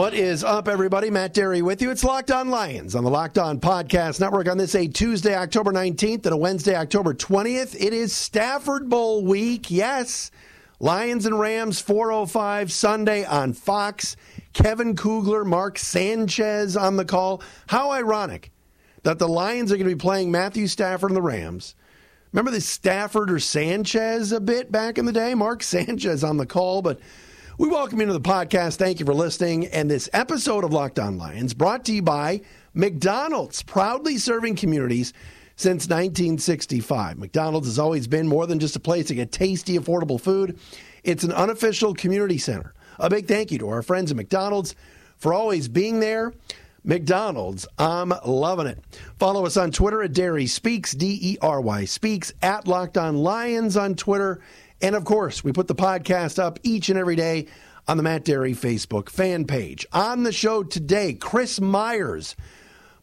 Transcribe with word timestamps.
What 0.00 0.14
is 0.14 0.42
up, 0.42 0.66
everybody? 0.66 1.10
Matt 1.10 1.34
Dery 1.34 1.60
with 1.60 1.82
you. 1.82 1.90
It's 1.90 2.02
Locked 2.02 2.30
On 2.30 2.48
Lions 2.48 2.94
on 2.94 3.04
the 3.04 3.10
Locked 3.10 3.36
On 3.36 3.60
Podcast 3.60 4.18
Network 4.18 4.48
on 4.48 4.56
this 4.56 4.74
a 4.74 4.88
Tuesday, 4.88 5.34
October 5.34 5.74
19th 5.74 6.24
and 6.24 6.32
a 6.32 6.38
Wednesday, 6.38 6.74
October 6.74 7.12
20th. 7.12 7.76
It 7.78 7.92
is 7.92 8.14
Stafford 8.14 8.88
Bowl 8.88 9.22
week. 9.26 9.70
Yes. 9.70 10.30
Lions 10.78 11.26
and 11.26 11.38
Rams 11.38 11.82
405 11.82 12.72
Sunday 12.72 13.26
on 13.26 13.52
Fox. 13.52 14.16
Kevin 14.54 14.96
Kugler, 14.96 15.44
Mark 15.44 15.76
Sanchez 15.76 16.78
on 16.78 16.96
the 16.96 17.04
call. 17.04 17.42
How 17.66 17.90
ironic 17.90 18.52
that 19.02 19.18
the 19.18 19.28
Lions 19.28 19.70
are 19.70 19.76
going 19.76 19.86
to 19.86 19.94
be 19.94 20.00
playing 20.00 20.30
Matthew 20.30 20.66
Stafford 20.66 21.10
and 21.10 21.16
the 21.16 21.20
Rams. 21.20 21.74
Remember 22.32 22.50
the 22.50 22.62
Stafford 22.62 23.30
or 23.30 23.38
Sanchez 23.38 24.32
a 24.32 24.40
bit 24.40 24.72
back 24.72 24.96
in 24.96 25.04
the 25.04 25.12
day? 25.12 25.34
Mark 25.34 25.62
Sanchez 25.62 26.24
on 26.24 26.38
the 26.38 26.46
call, 26.46 26.80
but 26.80 27.00
we 27.60 27.68
welcome 27.68 28.00
you 28.00 28.06
to 28.06 28.12
the 28.14 28.18
podcast. 28.22 28.76
Thank 28.76 29.00
you 29.00 29.04
for 29.04 29.12
listening. 29.12 29.66
And 29.66 29.90
this 29.90 30.08
episode 30.14 30.64
of 30.64 30.72
Locked 30.72 30.98
On 30.98 31.18
Lions 31.18 31.52
brought 31.52 31.84
to 31.84 31.92
you 31.92 32.00
by 32.00 32.40
McDonald's, 32.72 33.62
proudly 33.62 34.16
serving 34.16 34.56
communities 34.56 35.12
since 35.56 35.86
1965. 35.86 37.18
McDonald's 37.18 37.66
has 37.66 37.78
always 37.78 38.08
been 38.08 38.26
more 38.26 38.46
than 38.46 38.60
just 38.60 38.76
a 38.76 38.80
place 38.80 39.08
to 39.08 39.14
get 39.14 39.30
tasty, 39.30 39.78
affordable 39.78 40.18
food. 40.18 40.58
It's 41.04 41.22
an 41.22 41.32
unofficial 41.32 41.92
community 41.92 42.38
center. 42.38 42.72
A 42.98 43.10
big 43.10 43.28
thank 43.28 43.52
you 43.52 43.58
to 43.58 43.68
our 43.68 43.82
friends 43.82 44.10
at 44.10 44.16
McDonald's 44.16 44.74
for 45.18 45.34
always 45.34 45.68
being 45.68 46.00
there. 46.00 46.32
McDonald's, 46.82 47.66
I'm 47.78 48.14
loving 48.24 48.68
it. 48.68 48.82
Follow 49.18 49.44
us 49.44 49.58
on 49.58 49.70
Twitter 49.70 50.02
at 50.02 50.12
Dery 50.12 50.48
Speaks, 50.48 50.92
D 50.92 51.18
E 51.20 51.38
R 51.42 51.60
Y 51.60 51.84
Speaks, 51.84 52.32
at 52.40 52.66
Locked 52.66 52.96
On 52.96 53.18
Lions 53.18 53.76
on 53.76 53.96
Twitter 53.96 54.40
and 54.82 54.94
of 54.94 55.04
course, 55.04 55.44
we 55.44 55.52
put 55.52 55.68
the 55.68 55.74
podcast 55.74 56.38
up 56.38 56.58
each 56.62 56.88
and 56.88 56.98
every 56.98 57.16
day 57.16 57.46
on 57.86 57.96
the 57.96 58.02
Matt 58.02 58.24
Dery 58.24 58.56
Facebook 58.56 59.08
fan 59.08 59.46
page. 59.46 59.86
On 59.92 60.22
the 60.22 60.32
show 60.32 60.62
today, 60.62 61.14
Chris 61.14 61.60
Myers, 61.60 62.36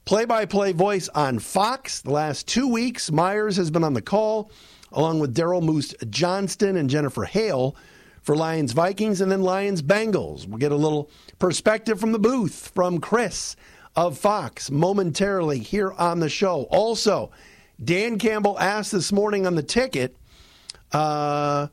play 0.06 0.26
by 0.26 0.46
play 0.46 0.72
voice 0.72 1.10
on 1.10 1.40
Fox. 1.40 2.02
The 2.02 2.12
last 2.12 2.48
two 2.48 2.68
weeks, 2.68 3.12
Myers 3.12 3.58
has 3.58 3.70
been 3.70 3.84
on 3.84 3.94
the 3.94 4.02
call 4.02 4.52
along 4.92 5.20
with 5.20 5.36
Daryl 5.36 5.62
Moose 5.62 5.94
Johnston 6.10 6.78
and 6.78 6.90
Jennifer 6.90 7.26
Hale 7.26 7.76
for 8.22 8.36
Lions 8.36 8.72
Vikings 8.72 9.22
and 9.22 9.32
then 9.32 9.42
Lions 9.42 9.82
Bengals. 9.82 10.48
We'll 10.48 10.58
get 10.58 10.72
a 10.72 10.76
little 10.76 11.10
perspective 11.40 12.00
from 12.00 12.12
the 12.12 12.20
booth 12.20 12.72
from 12.74 13.00
Chris 13.00 13.56
of 13.96 14.18
Fox 14.18 14.72
momentarily 14.72 15.60
here 15.60 15.92
on 15.94 16.20
the 16.20 16.30
show. 16.30 16.64
Also, 16.70 17.32
Dan 17.84 18.18
Campbell 18.18 18.60
asked 18.60 18.92
this 18.92 19.12
morning 19.12 19.46
on 19.46 19.56
the 19.56 19.64
ticket 19.64 20.16
uh, 20.92 21.68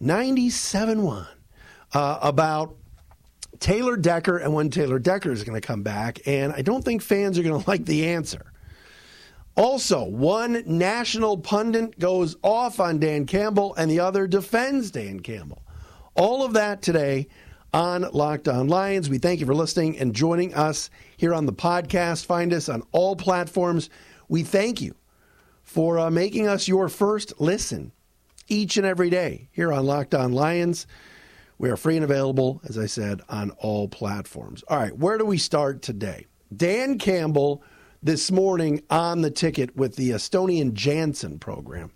97 0.00 1.02
1 1.02 1.26
uh, 1.92 2.18
about 2.22 2.76
Taylor 3.60 3.96
Decker 3.96 4.38
and 4.38 4.54
when 4.54 4.70
Taylor 4.70 4.98
Decker 4.98 5.32
is 5.32 5.44
going 5.44 5.60
to 5.60 5.66
come 5.66 5.82
back. 5.82 6.20
And 6.26 6.52
I 6.52 6.62
don't 6.62 6.84
think 6.84 7.02
fans 7.02 7.38
are 7.38 7.42
going 7.42 7.60
to 7.62 7.70
like 7.70 7.84
the 7.84 8.08
answer. 8.08 8.52
Also, 9.56 10.04
one 10.04 10.62
national 10.66 11.36
pundit 11.36 11.98
goes 11.98 12.36
off 12.42 12.78
on 12.78 13.00
Dan 13.00 13.26
Campbell 13.26 13.74
and 13.74 13.90
the 13.90 13.98
other 13.98 14.28
defends 14.28 14.92
Dan 14.92 15.18
Campbell. 15.18 15.62
All 16.14 16.44
of 16.44 16.52
that 16.52 16.80
today 16.80 17.26
on 17.74 18.02
Locked 18.12 18.46
On 18.46 18.68
Lions. 18.68 19.10
We 19.10 19.18
thank 19.18 19.40
you 19.40 19.46
for 19.46 19.54
listening 19.54 19.98
and 19.98 20.14
joining 20.14 20.54
us 20.54 20.90
here 21.16 21.34
on 21.34 21.46
the 21.46 21.52
podcast. 21.52 22.24
Find 22.24 22.52
us 22.52 22.68
on 22.68 22.84
all 22.92 23.16
platforms. 23.16 23.90
We 24.28 24.44
thank 24.44 24.80
you 24.80 24.94
for 25.64 25.98
uh, 25.98 26.10
making 26.10 26.46
us 26.46 26.68
your 26.68 26.88
first 26.88 27.40
listen 27.40 27.92
each 28.48 28.76
and 28.76 28.86
every 28.86 29.10
day 29.10 29.48
here 29.52 29.72
on 29.72 29.86
Locked 29.86 30.14
On 30.14 30.32
Lions. 30.32 30.86
We 31.58 31.70
are 31.70 31.76
free 31.76 31.96
and 31.96 32.04
available, 32.04 32.60
as 32.68 32.78
I 32.78 32.86
said, 32.86 33.20
on 33.28 33.50
all 33.52 33.88
platforms. 33.88 34.62
All 34.68 34.78
right, 34.78 34.96
where 34.96 35.18
do 35.18 35.24
we 35.24 35.38
start 35.38 35.82
today? 35.82 36.26
Dan 36.54 36.98
Campbell 36.98 37.62
this 38.02 38.30
morning 38.30 38.82
on 38.90 39.22
the 39.22 39.30
ticket 39.30 39.76
with 39.76 39.96
the 39.96 40.16
Stoney 40.18 40.60
and 40.60 40.74
Jansen 40.74 41.38
program. 41.38 41.90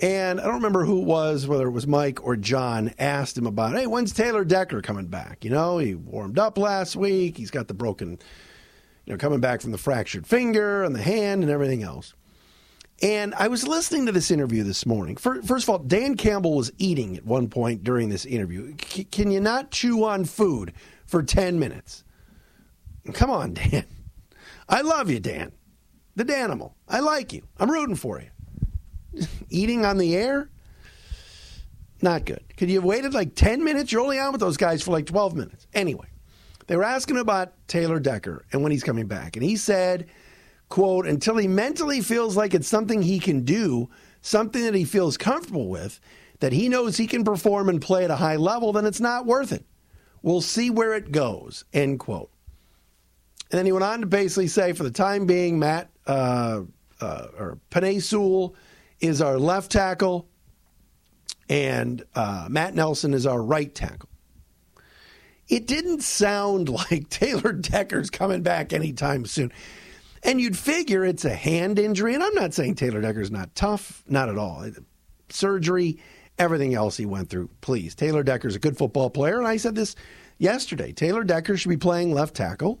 And 0.00 0.40
I 0.40 0.44
don't 0.44 0.54
remember 0.54 0.84
who 0.84 1.00
it 1.00 1.06
was, 1.06 1.46
whether 1.46 1.66
it 1.66 1.72
was 1.72 1.86
Mike 1.86 2.22
or 2.24 2.36
John, 2.36 2.94
asked 2.98 3.36
him 3.36 3.46
about, 3.46 3.74
hey, 3.74 3.86
when's 3.86 4.12
Taylor 4.12 4.44
Decker 4.44 4.80
coming 4.80 5.06
back? 5.06 5.44
You 5.44 5.50
know, 5.50 5.78
he 5.78 5.96
warmed 5.96 6.38
up 6.38 6.56
last 6.56 6.94
week. 6.94 7.36
He's 7.36 7.50
got 7.50 7.66
the 7.66 7.74
broken, 7.74 8.18
you 9.06 9.12
know, 9.12 9.16
coming 9.16 9.40
back 9.40 9.60
from 9.60 9.72
the 9.72 9.78
fractured 9.78 10.26
finger 10.26 10.84
and 10.84 10.94
the 10.94 11.02
hand 11.02 11.42
and 11.42 11.50
everything 11.50 11.82
else. 11.82 12.14
And 13.00 13.32
I 13.34 13.46
was 13.46 13.66
listening 13.66 14.06
to 14.06 14.12
this 14.12 14.30
interview 14.30 14.64
this 14.64 14.84
morning. 14.84 15.16
First 15.16 15.46
of 15.46 15.68
all, 15.70 15.78
Dan 15.78 16.16
Campbell 16.16 16.56
was 16.56 16.72
eating 16.78 17.16
at 17.16 17.24
one 17.24 17.48
point 17.48 17.84
during 17.84 18.08
this 18.08 18.26
interview. 18.26 18.74
C- 18.84 19.04
can 19.04 19.30
you 19.30 19.38
not 19.40 19.70
chew 19.70 20.04
on 20.04 20.24
food 20.24 20.72
for 21.06 21.22
10 21.22 21.60
minutes? 21.60 22.02
Come 23.12 23.30
on, 23.30 23.54
Dan. 23.54 23.84
I 24.68 24.80
love 24.80 25.10
you, 25.10 25.20
Dan. 25.20 25.52
The 26.16 26.24
Danimal. 26.24 26.72
I 26.88 26.98
like 26.98 27.32
you. 27.32 27.42
I'm 27.58 27.70
rooting 27.70 27.94
for 27.94 28.20
you. 28.20 29.26
Eating 29.48 29.84
on 29.84 29.98
the 29.98 30.16
air? 30.16 30.50
Not 32.02 32.24
good. 32.24 32.42
Could 32.56 32.68
you 32.68 32.76
have 32.76 32.84
waited 32.84 33.14
like 33.14 33.36
10 33.36 33.62
minutes? 33.62 33.92
You're 33.92 34.02
only 34.02 34.18
on 34.18 34.32
with 34.32 34.40
those 34.40 34.56
guys 34.56 34.82
for 34.82 34.90
like 34.90 35.06
12 35.06 35.36
minutes. 35.36 35.68
Anyway, 35.72 36.08
they 36.66 36.76
were 36.76 36.84
asking 36.84 37.18
about 37.18 37.52
Taylor 37.68 38.00
Decker 38.00 38.44
and 38.52 38.62
when 38.62 38.72
he's 38.72 38.84
coming 38.84 39.06
back. 39.06 39.36
And 39.36 39.44
he 39.44 39.56
said 39.56 40.08
quote, 40.68 41.06
until 41.06 41.36
he 41.36 41.48
mentally 41.48 42.00
feels 42.00 42.36
like 42.36 42.54
it's 42.54 42.68
something 42.68 43.02
he 43.02 43.18
can 43.18 43.44
do, 43.44 43.88
something 44.20 44.62
that 44.62 44.74
he 44.74 44.84
feels 44.84 45.16
comfortable 45.16 45.68
with, 45.68 46.00
that 46.40 46.52
he 46.52 46.68
knows 46.68 46.96
he 46.96 47.06
can 47.06 47.24
perform 47.24 47.68
and 47.68 47.80
play 47.80 48.04
at 48.04 48.10
a 48.10 48.16
high 48.16 48.36
level, 48.36 48.72
then 48.72 48.86
it's 48.86 49.00
not 49.00 49.26
worth 49.26 49.52
it. 49.52 49.64
We'll 50.22 50.40
see 50.40 50.70
where 50.70 50.94
it 50.94 51.12
goes, 51.12 51.64
end 51.72 52.00
quote. 52.00 52.30
And 53.50 53.58
then 53.58 53.66
he 53.66 53.72
went 53.72 53.84
on 53.84 54.00
to 54.00 54.06
basically 54.06 54.48
say, 54.48 54.72
for 54.72 54.82
the 54.82 54.90
time 54.90 55.26
being, 55.26 55.58
Matt 55.58 55.90
uh, 56.06 56.62
uh, 57.00 57.26
or 57.38 57.58
Penei 57.70 58.02
Sewell 58.02 58.54
is 59.00 59.22
our 59.22 59.38
left 59.38 59.70
tackle, 59.70 60.28
and 61.48 62.04
uh, 62.14 62.46
Matt 62.50 62.74
Nelson 62.74 63.14
is 63.14 63.26
our 63.26 63.42
right 63.42 63.74
tackle. 63.74 64.08
It 65.48 65.66
didn't 65.66 66.02
sound 66.02 66.68
like 66.90 67.08
Taylor 67.08 67.52
Decker's 67.52 68.10
coming 68.10 68.42
back 68.42 68.72
anytime 68.72 69.24
soon. 69.24 69.52
And 70.28 70.42
you'd 70.42 70.58
figure 70.58 71.06
it's 71.06 71.24
a 71.24 71.34
hand 71.34 71.78
injury. 71.78 72.12
And 72.12 72.22
I'm 72.22 72.34
not 72.34 72.52
saying 72.52 72.74
Taylor 72.74 73.00
Decker's 73.00 73.30
not 73.30 73.54
tough, 73.54 74.04
not 74.06 74.28
at 74.28 74.36
all. 74.36 74.62
Uh, 74.62 74.72
surgery, 75.30 76.02
everything 76.38 76.74
else 76.74 76.98
he 76.98 77.06
went 77.06 77.30
through. 77.30 77.48
Please, 77.62 77.94
Taylor 77.94 78.22
Decker's 78.22 78.54
a 78.54 78.58
good 78.58 78.76
football 78.76 79.08
player. 79.08 79.38
And 79.38 79.48
I 79.48 79.56
said 79.56 79.74
this 79.74 79.96
yesterday 80.36 80.92
Taylor 80.92 81.24
Decker 81.24 81.56
should 81.56 81.70
be 81.70 81.78
playing 81.78 82.12
left 82.12 82.34
tackle, 82.34 82.78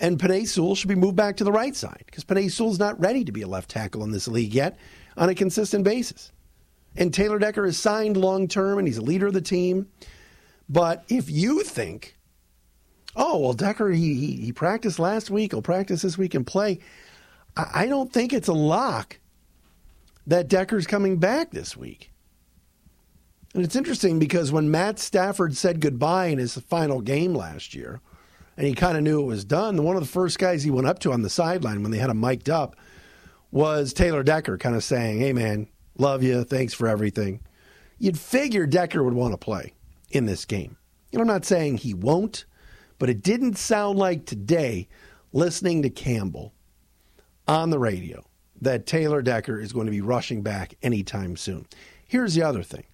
and 0.00 0.18
Penei 0.18 0.48
Sewell 0.48 0.74
should 0.74 0.88
be 0.88 0.96
moved 0.96 1.14
back 1.14 1.36
to 1.36 1.44
the 1.44 1.52
right 1.52 1.76
side 1.76 2.02
because 2.06 2.24
Penei 2.24 2.50
Sewell's 2.50 2.80
not 2.80 2.98
ready 2.98 3.24
to 3.24 3.30
be 3.30 3.42
a 3.42 3.46
left 3.46 3.70
tackle 3.70 4.02
in 4.02 4.10
this 4.10 4.26
league 4.26 4.52
yet 4.52 4.76
on 5.16 5.28
a 5.28 5.34
consistent 5.36 5.84
basis. 5.84 6.32
And 6.96 7.14
Taylor 7.14 7.38
Decker 7.38 7.66
is 7.66 7.78
signed 7.78 8.16
long 8.16 8.48
term 8.48 8.78
and 8.78 8.88
he's 8.88 8.98
a 8.98 9.02
leader 9.02 9.28
of 9.28 9.32
the 9.32 9.40
team. 9.40 9.86
But 10.68 11.04
if 11.08 11.30
you 11.30 11.62
think 11.62 12.16
oh 13.16 13.38
well 13.38 13.52
decker 13.52 13.90
he, 13.90 14.14
he, 14.14 14.36
he 14.36 14.52
practiced 14.52 14.98
last 14.98 15.30
week. 15.30 15.52
He'll 15.52 15.62
practice 15.62 16.02
this 16.02 16.18
week 16.18 16.34
and 16.34 16.46
play. 16.46 16.80
I, 17.56 17.70
I 17.74 17.86
don't 17.86 18.12
think 18.12 18.32
it's 18.32 18.48
a 18.48 18.52
lock 18.52 19.18
that 20.26 20.48
decker's 20.48 20.86
coming 20.86 21.16
back 21.18 21.50
this 21.50 21.76
week. 21.76 22.10
And 23.54 23.64
it's 23.64 23.76
interesting 23.76 24.18
because 24.18 24.52
when 24.52 24.70
matt 24.70 24.98
stafford 24.98 25.56
said 25.56 25.80
goodbye 25.80 26.26
in 26.26 26.38
his 26.38 26.56
final 26.56 27.00
game 27.00 27.34
last 27.34 27.74
year 27.74 28.00
and 28.56 28.66
he 28.66 28.74
kind 28.74 28.96
of 28.96 29.02
knew 29.02 29.20
it 29.20 29.26
was 29.26 29.44
done 29.44 29.82
one 29.82 29.96
of 29.96 30.02
the 30.02 30.08
first 30.08 30.38
guys 30.38 30.62
he 30.62 30.70
went 30.70 30.86
up 30.86 31.00
to 31.00 31.12
on 31.12 31.22
the 31.22 31.30
sideline 31.30 31.82
when 31.82 31.90
they 31.90 31.98
had 31.98 32.10
him 32.10 32.20
mic'd 32.20 32.48
up 32.48 32.76
was 33.50 33.92
taylor 33.92 34.22
decker 34.22 34.56
kind 34.56 34.76
of 34.76 34.84
saying 34.84 35.18
hey 35.18 35.32
man 35.32 35.66
love 35.98 36.22
you 36.22 36.44
thanks 36.44 36.72
for 36.72 36.88
everything. 36.88 37.40
You'd 37.98 38.18
figure 38.18 38.66
decker 38.66 39.02
would 39.02 39.14
want 39.14 39.32
to 39.34 39.36
play 39.36 39.74
in 40.10 40.26
this 40.26 40.44
game. 40.44 40.76
And 41.12 41.20
i'm 41.20 41.26
not 41.26 41.44
saying 41.44 41.78
he 41.78 41.92
won't 41.92 42.44
but 43.00 43.10
it 43.10 43.22
didn't 43.22 43.58
sound 43.58 43.98
like 43.98 44.26
today, 44.26 44.86
listening 45.32 45.82
to 45.82 45.90
Campbell 45.90 46.54
on 47.48 47.70
the 47.70 47.78
radio, 47.78 48.24
that 48.60 48.86
Taylor 48.86 49.22
Decker 49.22 49.58
is 49.58 49.72
going 49.72 49.86
to 49.86 49.90
be 49.90 50.02
rushing 50.02 50.42
back 50.42 50.76
anytime 50.82 51.36
soon. 51.36 51.66
Here's 52.06 52.34
the 52.34 52.42
other 52.42 52.62
thing. 52.62 52.84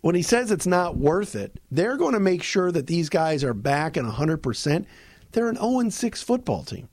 When 0.00 0.14
he 0.14 0.22
says 0.22 0.50
it's 0.50 0.66
not 0.66 0.96
worth 0.96 1.36
it, 1.36 1.60
they're 1.70 1.98
going 1.98 2.14
to 2.14 2.20
make 2.20 2.42
sure 2.42 2.72
that 2.72 2.86
these 2.86 3.10
guys 3.10 3.44
are 3.44 3.52
back 3.54 3.98
and 3.98 4.10
100%. 4.10 4.86
They're 5.32 5.50
an 5.50 5.56
0 5.56 5.90
6 5.90 6.22
football 6.22 6.64
team. 6.64 6.88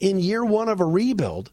In 0.00 0.20
year 0.20 0.44
one 0.44 0.68
of 0.68 0.80
a 0.80 0.84
rebuild, 0.84 1.50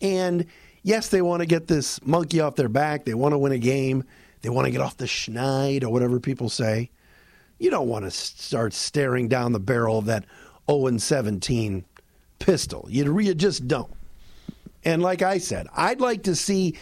And 0.00 0.46
yes, 0.82 1.08
they 1.08 1.22
want 1.22 1.40
to 1.40 1.46
get 1.46 1.68
this 1.68 2.04
monkey 2.04 2.40
off 2.40 2.56
their 2.56 2.68
back. 2.68 3.04
They 3.04 3.14
want 3.14 3.32
to 3.32 3.38
win 3.38 3.52
a 3.52 3.58
game. 3.58 4.02
They 4.42 4.48
want 4.48 4.66
to 4.66 4.72
get 4.72 4.80
off 4.80 4.96
the 4.96 5.06
schneid 5.06 5.84
or 5.84 5.90
whatever 5.90 6.18
people 6.18 6.48
say. 6.48 6.90
You 7.58 7.70
don't 7.70 7.88
want 7.88 8.04
to 8.04 8.10
start 8.10 8.72
staring 8.72 9.28
down 9.28 9.52
the 9.52 9.60
barrel 9.60 9.98
of 9.98 10.06
that 10.06 10.24
0 10.70 10.96
17 10.96 11.84
pistol. 12.38 12.86
You, 12.88 13.18
you 13.18 13.34
just 13.34 13.66
don't. 13.66 13.92
And 14.84 15.02
like 15.02 15.22
I 15.22 15.38
said, 15.38 15.66
I'd 15.76 16.00
like 16.00 16.22
to 16.24 16.36
see, 16.36 16.76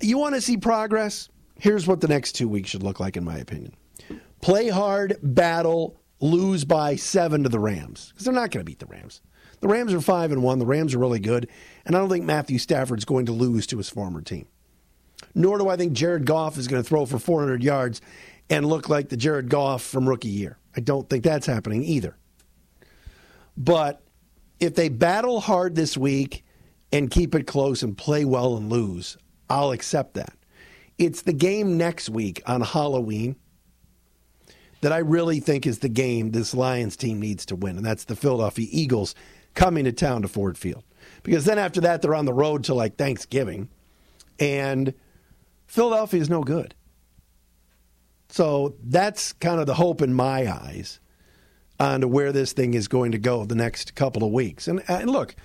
you 0.00 0.18
want 0.18 0.34
to 0.34 0.40
see 0.40 0.56
progress? 0.56 1.28
Here's 1.58 1.86
what 1.86 2.00
the 2.00 2.08
next 2.08 2.32
two 2.32 2.48
weeks 2.48 2.70
should 2.70 2.82
look 2.82 3.00
like, 3.00 3.16
in 3.16 3.24
my 3.24 3.38
opinion 3.38 3.72
play 4.42 4.68
hard, 4.68 5.16
battle, 5.22 5.98
lose 6.20 6.64
by 6.64 6.94
seven 6.94 7.42
to 7.42 7.48
the 7.48 7.58
Rams, 7.58 8.10
because 8.10 8.24
they're 8.24 8.34
not 8.34 8.50
going 8.50 8.64
to 8.64 8.70
beat 8.70 8.78
the 8.78 8.86
Rams. 8.86 9.20
The 9.60 9.68
Rams 9.68 9.92
are 9.94 10.00
5 10.00 10.32
and 10.32 10.42
1. 10.42 10.58
The 10.58 10.66
Rams 10.66 10.94
are 10.94 10.98
really 10.98 11.18
good. 11.18 11.48
And 11.84 11.96
I 11.96 11.98
don't 11.98 12.10
think 12.10 12.24
Matthew 12.24 12.58
Stafford's 12.58 13.04
going 13.04 13.26
to 13.26 13.32
lose 13.32 13.66
to 13.68 13.78
his 13.78 13.88
former 13.88 14.20
team. 14.20 14.46
Nor 15.34 15.58
do 15.58 15.68
I 15.68 15.76
think 15.76 15.94
Jared 15.94 16.26
Goff 16.26 16.58
is 16.58 16.68
going 16.68 16.82
to 16.82 16.88
throw 16.88 17.06
for 17.06 17.18
400 17.18 17.62
yards 17.62 18.00
and 18.50 18.66
look 18.66 18.88
like 18.88 19.08
the 19.08 19.16
Jared 19.16 19.48
Goff 19.48 19.82
from 19.82 20.08
rookie 20.08 20.28
year. 20.28 20.58
I 20.76 20.80
don't 20.80 21.08
think 21.08 21.24
that's 21.24 21.46
happening 21.46 21.82
either. 21.82 22.16
But 23.56 24.02
if 24.60 24.74
they 24.74 24.88
battle 24.88 25.40
hard 25.40 25.74
this 25.74 25.96
week 25.96 26.44
and 26.92 27.10
keep 27.10 27.34
it 27.34 27.46
close 27.46 27.82
and 27.82 27.96
play 27.96 28.24
well 28.24 28.56
and 28.56 28.70
lose, 28.70 29.16
I'll 29.48 29.72
accept 29.72 30.14
that. 30.14 30.34
It's 30.98 31.22
the 31.22 31.32
game 31.32 31.76
next 31.76 32.08
week 32.08 32.42
on 32.46 32.60
Halloween 32.60 33.36
that 34.80 34.92
I 34.92 34.98
really 34.98 35.40
think 35.40 35.66
is 35.66 35.78
the 35.78 35.88
game 35.88 36.30
this 36.30 36.54
Lions 36.54 36.96
team 36.96 37.20
needs 37.20 37.46
to 37.46 37.56
win, 37.56 37.76
and 37.76 37.84
that's 37.84 38.04
the 38.04 38.16
Philadelphia 38.16 38.68
Eagles 38.70 39.14
coming 39.54 39.84
to 39.84 39.92
town 39.92 40.22
to 40.22 40.28
Ford 40.28 40.56
Field. 40.56 40.84
Because 41.22 41.44
then 41.44 41.58
after 41.58 41.80
that, 41.82 42.02
they're 42.02 42.14
on 42.14 42.24
the 42.24 42.32
road 42.32 42.64
to 42.64 42.74
like 42.74 42.96
Thanksgiving, 42.96 43.68
and 44.38 44.94
Philadelphia 45.66 46.20
is 46.20 46.30
no 46.30 46.42
good. 46.42 46.74
So 48.28 48.74
that's 48.82 49.32
kind 49.34 49.60
of 49.60 49.66
the 49.66 49.74
hope 49.74 50.02
in 50.02 50.12
my 50.12 50.52
eyes 50.52 51.00
on 51.78 52.10
where 52.10 52.32
this 52.32 52.52
thing 52.52 52.74
is 52.74 52.88
going 52.88 53.12
to 53.12 53.18
go 53.18 53.44
the 53.44 53.54
next 53.54 53.94
couple 53.94 54.24
of 54.24 54.32
weeks. 54.32 54.66
And, 54.68 54.82
and 54.88 55.10
look, 55.10 55.36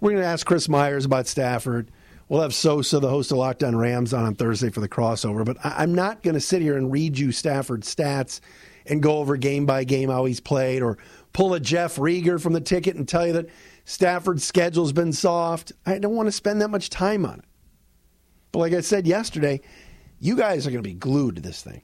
we're 0.00 0.12
going 0.12 0.22
to 0.22 0.28
ask 0.28 0.46
Chris 0.46 0.68
Myers 0.68 1.04
about 1.04 1.26
Stafford. 1.26 1.90
We'll 2.28 2.42
have 2.42 2.54
Sosa, 2.54 3.00
the 3.00 3.08
host 3.08 3.32
of 3.32 3.38
Locked 3.38 3.64
On 3.64 3.74
Rams, 3.74 4.12
on 4.12 4.24
on 4.24 4.34
Thursday 4.34 4.70
for 4.70 4.80
the 4.80 4.88
crossover. 4.88 5.44
But 5.44 5.56
I, 5.64 5.82
am 5.82 5.94
not 5.94 6.22
going 6.22 6.34
to 6.34 6.40
sit 6.40 6.60
here 6.60 6.76
and 6.76 6.92
read 6.92 7.18
you 7.18 7.32
Stafford's 7.32 7.92
stats 7.92 8.40
and 8.86 9.02
go 9.02 9.18
over 9.18 9.36
game 9.36 9.66
by 9.66 9.84
game 9.84 10.10
how 10.10 10.26
he's 10.26 10.40
played 10.40 10.82
or 10.82 10.98
pull 11.32 11.54
a 11.54 11.60
Jeff 11.60 11.96
Riger 11.96 12.40
from 12.40 12.52
the 12.52 12.60
ticket 12.60 12.96
and 12.96 13.08
tell 13.08 13.26
you 13.26 13.32
that 13.34 13.46
Stafford's 13.84 14.44
schedule's 14.44 14.92
been 14.92 15.12
soft. 15.12 15.72
I 15.86 15.98
don't 15.98 16.14
want 16.14 16.26
to 16.26 16.32
spend 16.32 16.60
that 16.60 16.68
much 16.68 16.90
time 16.90 17.24
on 17.24 17.38
it. 17.38 17.44
But 18.52 18.58
like 18.60 18.72
I 18.74 18.80
said 18.80 19.06
yesterday, 19.06 19.60
you 20.20 20.36
guys 20.36 20.66
are 20.66 20.70
going 20.70 20.82
to 20.82 20.88
be 20.88 20.94
glued 20.94 21.36
to 21.36 21.42
this 21.42 21.62
thing. 21.62 21.82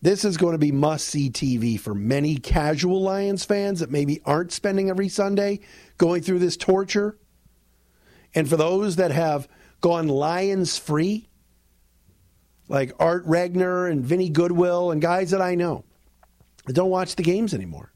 This 0.00 0.24
is 0.24 0.36
going 0.36 0.52
to 0.52 0.58
be 0.58 0.70
must 0.70 1.08
see 1.08 1.28
TV 1.28 1.78
for 1.78 1.92
many 1.94 2.36
casual 2.36 3.02
Lions 3.02 3.44
fans 3.44 3.80
that 3.80 3.90
maybe 3.90 4.20
aren't 4.24 4.52
spending 4.52 4.90
every 4.90 5.08
Sunday 5.08 5.60
going 5.96 6.22
through 6.22 6.38
this 6.38 6.56
torture. 6.56 7.18
And 8.34 8.48
for 8.48 8.56
those 8.56 8.96
that 8.96 9.10
have 9.10 9.48
gone 9.80 10.06
Lions 10.06 10.78
free, 10.78 11.28
like 12.68 12.92
Art 13.00 13.26
Regner 13.26 13.90
and 13.90 14.04
Vinny 14.04 14.28
Goodwill 14.28 14.92
and 14.92 15.02
guys 15.02 15.32
that 15.32 15.42
I 15.42 15.56
know 15.56 15.84
that 16.66 16.74
don't 16.74 16.90
watch 16.90 17.16
the 17.16 17.22
games 17.24 17.52
anymore, 17.52 17.92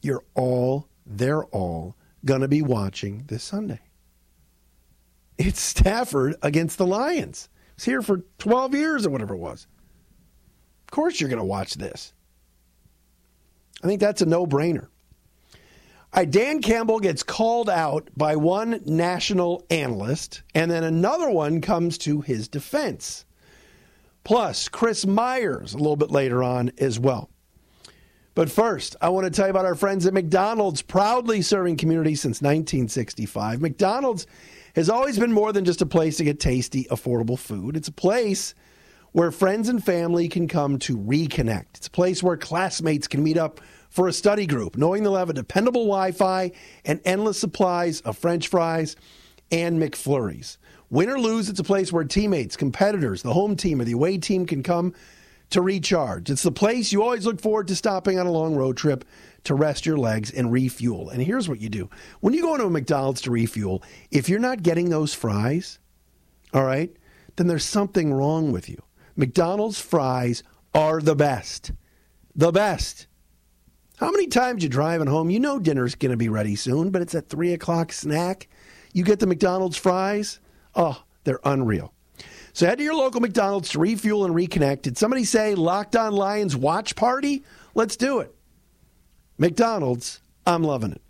you're 0.00 0.24
all, 0.34 0.88
they're 1.04 1.44
all 1.46 1.96
going 2.24 2.42
to 2.42 2.48
be 2.48 2.62
watching 2.62 3.24
this 3.26 3.42
Sunday. 3.42 3.80
It's 5.38 5.60
Stafford 5.60 6.36
against 6.40 6.78
the 6.78 6.86
Lions. 6.86 7.48
It's 7.74 7.84
here 7.84 8.02
for 8.02 8.18
12 8.38 8.76
years 8.76 9.06
or 9.06 9.10
whatever 9.10 9.34
it 9.34 9.38
was 9.38 9.66
course 10.92 11.20
you're 11.20 11.28
going 11.28 11.40
to 11.40 11.44
watch 11.44 11.74
this. 11.74 12.12
I 13.82 13.88
think 13.88 14.00
that's 14.00 14.22
a 14.22 14.26
no 14.26 14.46
brainer. 14.46 14.86
Right, 16.14 16.30
Dan 16.30 16.60
Campbell 16.60 17.00
gets 17.00 17.22
called 17.22 17.70
out 17.70 18.08
by 18.16 18.36
one 18.36 18.82
national 18.84 19.64
analyst, 19.70 20.42
and 20.54 20.70
then 20.70 20.84
another 20.84 21.30
one 21.30 21.62
comes 21.62 21.96
to 21.98 22.20
his 22.20 22.48
defense. 22.48 23.24
Plus, 24.22 24.68
Chris 24.68 25.06
Myers 25.06 25.72
a 25.72 25.78
little 25.78 25.96
bit 25.96 26.10
later 26.10 26.42
on 26.42 26.70
as 26.78 27.00
well. 27.00 27.30
But 28.34 28.50
first, 28.50 28.94
I 29.00 29.08
want 29.08 29.24
to 29.24 29.30
tell 29.30 29.46
you 29.46 29.50
about 29.50 29.64
our 29.64 29.74
friends 29.74 30.06
at 30.06 30.14
McDonald's, 30.14 30.82
proudly 30.82 31.42
serving 31.42 31.78
communities 31.78 32.20
since 32.20 32.40
1965. 32.40 33.60
McDonald's 33.60 34.26
has 34.76 34.88
always 34.88 35.18
been 35.18 35.32
more 35.32 35.52
than 35.52 35.64
just 35.64 35.82
a 35.82 35.86
place 35.86 36.18
to 36.18 36.24
get 36.24 36.40
tasty, 36.40 36.84
affordable 36.84 37.38
food. 37.38 37.76
It's 37.76 37.88
a 37.88 37.92
place 37.92 38.54
where 39.12 39.30
friends 39.30 39.68
and 39.68 39.84
family 39.84 40.28
can 40.28 40.48
come 40.48 40.78
to 40.80 40.96
reconnect. 40.96 41.66
It's 41.74 41.86
a 41.86 41.90
place 41.90 42.22
where 42.22 42.36
classmates 42.36 43.06
can 43.06 43.22
meet 43.22 43.36
up 43.36 43.60
for 43.90 44.08
a 44.08 44.12
study 44.12 44.46
group, 44.46 44.76
knowing 44.76 45.02
they'll 45.02 45.16
have 45.16 45.30
a 45.30 45.34
dependable 45.34 45.82
Wi 45.82 46.12
Fi 46.12 46.52
and 46.84 47.00
endless 47.04 47.38
supplies 47.38 48.00
of 48.00 48.16
French 48.16 48.48
fries 48.48 48.96
and 49.50 49.80
McFlurries. 49.80 50.56
Win 50.88 51.10
or 51.10 51.20
lose, 51.20 51.48
it's 51.48 51.60
a 51.60 51.64
place 51.64 51.92
where 51.92 52.04
teammates, 52.04 52.56
competitors, 52.56 53.22
the 53.22 53.32
home 53.32 53.54
team, 53.56 53.80
or 53.80 53.84
the 53.84 53.92
away 53.92 54.18
team 54.18 54.46
can 54.46 54.62
come 54.62 54.94
to 55.50 55.60
recharge. 55.60 56.30
It's 56.30 56.42
the 56.42 56.52
place 56.52 56.92
you 56.92 57.02
always 57.02 57.26
look 57.26 57.40
forward 57.40 57.68
to 57.68 57.76
stopping 57.76 58.18
on 58.18 58.26
a 58.26 58.32
long 58.32 58.56
road 58.56 58.78
trip 58.78 59.04
to 59.44 59.54
rest 59.54 59.84
your 59.84 59.98
legs 59.98 60.30
and 60.30 60.50
refuel. 60.50 61.10
And 61.10 61.22
here's 61.22 61.48
what 61.48 61.60
you 61.60 61.68
do 61.68 61.90
when 62.20 62.32
you 62.32 62.42
go 62.42 62.54
into 62.54 62.66
a 62.66 62.70
McDonald's 62.70 63.20
to 63.22 63.30
refuel, 63.30 63.82
if 64.10 64.28
you're 64.28 64.38
not 64.38 64.62
getting 64.62 64.88
those 64.88 65.12
fries, 65.12 65.78
all 66.54 66.64
right, 66.64 66.94
then 67.36 67.46
there's 67.46 67.64
something 67.64 68.12
wrong 68.12 68.52
with 68.52 68.68
you. 68.68 68.82
McDonald's 69.16 69.80
fries 69.80 70.42
are 70.74 71.00
the 71.00 71.14
best. 71.14 71.72
The 72.34 72.52
best. 72.52 73.06
How 73.98 74.10
many 74.10 74.26
times 74.26 74.62
you 74.62 74.68
driving 74.68 75.06
home? 75.06 75.30
You 75.30 75.38
know 75.38 75.58
dinner's 75.58 75.94
going 75.94 76.10
to 76.10 76.16
be 76.16 76.28
ready 76.28 76.56
soon, 76.56 76.90
but 76.90 77.02
it's 77.02 77.14
a 77.14 77.20
three 77.20 77.52
o'clock 77.52 77.92
snack. 77.92 78.48
You 78.92 79.04
get 79.04 79.20
the 79.20 79.26
McDonald's 79.26 79.76
fries. 79.76 80.40
Oh, 80.74 81.02
they're 81.24 81.40
unreal. 81.44 81.92
So 82.52 82.66
head 82.66 82.78
to 82.78 82.84
your 82.84 82.94
local 82.94 83.20
McDonald's 83.20 83.70
to 83.70 83.78
refuel 83.78 84.24
and 84.24 84.34
reconnect. 84.34 84.82
Did 84.82 84.98
somebody 84.98 85.24
say 85.24 85.54
Locked 85.54 85.96
On 85.96 86.12
Lions 86.12 86.56
watch 86.56 86.96
party? 86.96 87.44
Let's 87.74 87.96
do 87.96 88.20
it. 88.20 88.34
McDonald's, 89.38 90.20
I'm 90.46 90.62
loving 90.62 90.92
it. 90.92 91.02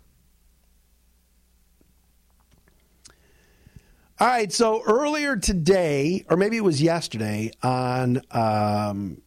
All 4.19 4.27
right, 4.27 4.53
so 4.53 4.83
earlier 4.83 5.35
today, 5.35 6.23
or 6.29 6.37
maybe 6.37 6.55
it 6.55 6.63
was 6.63 6.79
yesterday, 6.79 7.51
on 7.63 8.21
um, 8.29 9.23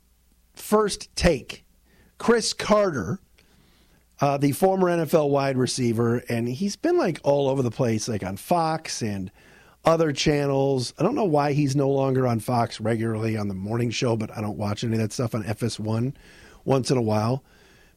First 0.55 1.15
Take, 1.17 1.65
Cris 2.19 2.53
Carter, 2.53 3.19
uh, 4.21 4.39
the 4.39 4.53
former 4.53 4.87
NFL 4.87 5.31
wide 5.31 5.57
receiver, 5.57 6.23
and 6.29 6.49
he's 6.49 6.77
been 6.77 6.97
like 6.97 7.19
all 7.25 7.49
over 7.49 7.63
the 7.63 7.71
place, 7.71 8.07
like 8.07 8.23
on 8.23 8.37
Fox 8.37 9.03
and 9.03 9.33
other 9.85 10.13
channels. 10.13 10.95
I 11.01 11.03
don't 11.03 11.17
know 11.17 11.25
why 11.25 11.53
he's 11.53 11.75
no 11.75 11.91
longer 11.91 12.25
on 12.25 12.39
Fox 12.39 12.81
regularly 12.81 13.37
on 13.37 13.49
the 13.49 13.55
morning 13.55 13.91
show, 13.91 14.17
but 14.17 14.37
I 14.37 14.41
don't 14.41 14.57
watch 14.57 14.85
any 14.85 14.93
of 14.93 15.01
that 15.01 15.13
stuff 15.13 15.35
on 15.35 15.43
FS1 15.43 16.15
once 16.65 16.93
in 16.93 16.97
a 16.97 17.03
while. 17.03 17.43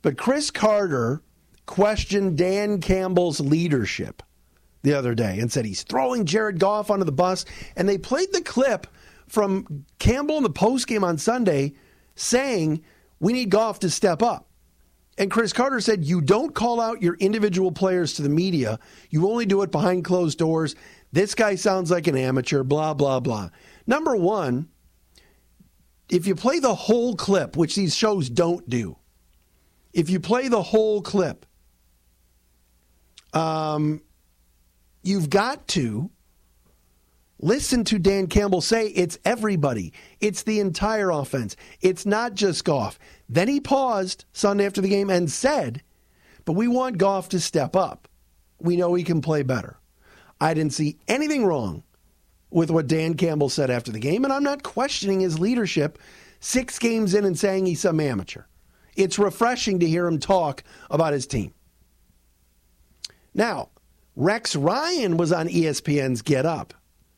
But 0.02 0.18
Cris 0.18 0.50
Carter 0.50 1.22
questioned 1.68 2.36
Dan 2.36 2.82
Campbell's 2.82 3.40
leadership 3.40 4.24
the 4.82 4.94
other 4.94 5.14
day 5.14 5.40
and 5.40 5.52
said 5.52 5.66
he's 5.66 5.84
throwing 5.84 6.26
Jared 6.26 6.60
Goff 6.60 6.92
under 6.92 7.06
the 7.06 7.12
bus. 7.12 7.46
And 7.76 7.88
they 7.88 7.98
played 7.98 8.32
the 8.32 8.42
clip 8.42 8.88
from 9.28 9.86
Campbell 10.00 10.38
in 10.38 10.44
the 10.44 10.50
post 10.50 10.88
game 10.88 11.04
on 11.04 11.18
Sunday 11.18 11.74
saying 12.16 12.84
we 13.20 13.34
need 13.34 13.50
Goff 13.50 13.80
to 13.80 13.90
step 13.90 14.22
up. 14.22 14.48
And 15.18 15.30
Cris 15.30 15.52
Carter 15.52 15.82
said, 15.82 16.06
You 16.06 16.22
don't 16.22 16.56
call 16.56 16.80
out 16.80 17.02
your 17.02 17.16
individual 17.16 17.74
players 17.74 18.14
to 18.14 18.22
the 18.22 18.30
media. 18.30 18.80
You 19.10 19.30
only 19.30 19.46
do 19.46 19.62
it 19.62 19.72
behind 19.72 20.06
closed 20.06 20.38
doors. 20.38 20.76
This 21.12 21.36
guy 21.36 21.56
sounds 21.56 21.92
like 21.92 22.08
an 22.08 22.16
amateur, 22.16 22.64
blah, 22.64 22.94
blah, 22.94 23.20
blah. 23.20 23.50
Number 23.86 24.16
one, 24.16 24.70
if 26.10 26.26
you 26.26 26.36
play 26.36 26.60
the 26.60 26.74
whole 26.74 27.16
clip, 27.16 27.58
which 27.58 27.76
these 27.76 27.96
shows 27.96 28.30
don't 28.30 28.68
do, 28.70 28.98
if 29.92 30.10
you 30.10 30.22
play 30.22 30.48
the 30.48 30.62
whole 30.62 31.02
clip, 31.02 31.46
um, 33.34 34.02
you've 35.10 35.30
got 35.30 35.68
to 35.70 36.12
listen 37.40 37.84
to 37.86 37.98
Dan 37.98 38.28
Campbell 38.28 38.62
say 38.62 38.88
it's 38.88 39.18
everybody, 39.26 39.92
it's 40.22 40.44
the 40.44 40.60
entire 40.60 41.10
offense, 41.10 41.56
it's 41.82 42.06
not 42.06 42.36
just 42.36 42.64
Goff. 42.64 43.00
Then 43.28 43.48
he 43.48 43.60
paused 43.60 44.26
Sunday 44.32 44.66
after 44.66 44.82
the 44.82 44.90
game 44.90 45.10
and 45.10 45.30
said, 45.32 45.82
But 46.46 46.54
we 46.54 46.68
want 46.68 46.98
Goff 46.98 47.30
to 47.30 47.40
step 47.40 47.76
up. 47.76 48.08
We 48.60 48.78
know 48.78 48.94
he 48.94 49.04
can 49.04 49.22
play 49.22 49.44
better. 49.44 49.78
I 50.40 50.54
didn't 50.54 50.74
see 50.74 50.98
anything 51.08 51.46
wrong 51.46 51.84
with 52.52 52.72
what 52.72 52.88
Dan 52.88 53.16
Campbell 53.16 53.50
said 53.50 53.70
after 53.70 53.92
the 53.92 54.00
game, 54.00 54.24
and 54.24 54.34
I'm 54.34 54.44
not 54.44 54.64
questioning 54.64 55.20
his 55.20 55.40
leadership 55.40 56.00
six 56.40 56.80
games 56.80 57.14
in 57.14 57.26
and 57.26 57.38
saying 57.38 57.66
he's 57.66 57.82
some 57.82 58.00
amateur. 58.00 58.44
It's 58.96 59.20
refreshing 59.20 59.80
to 59.80 59.88
hear 59.88 60.08
him 60.08 60.20
talk 60.20 60.64
about 60.90 61.14
his 61.14 61.28
team. 61.28 61.54
Now, 63.34 63.70
Rex 64.16 64.56
Ryan 64.56 65.18
was 65.18 65.32
on 65.32 65.48
ESPN's 65.48 66.22
Get 66.22 66.46
Up, 66.46 66.74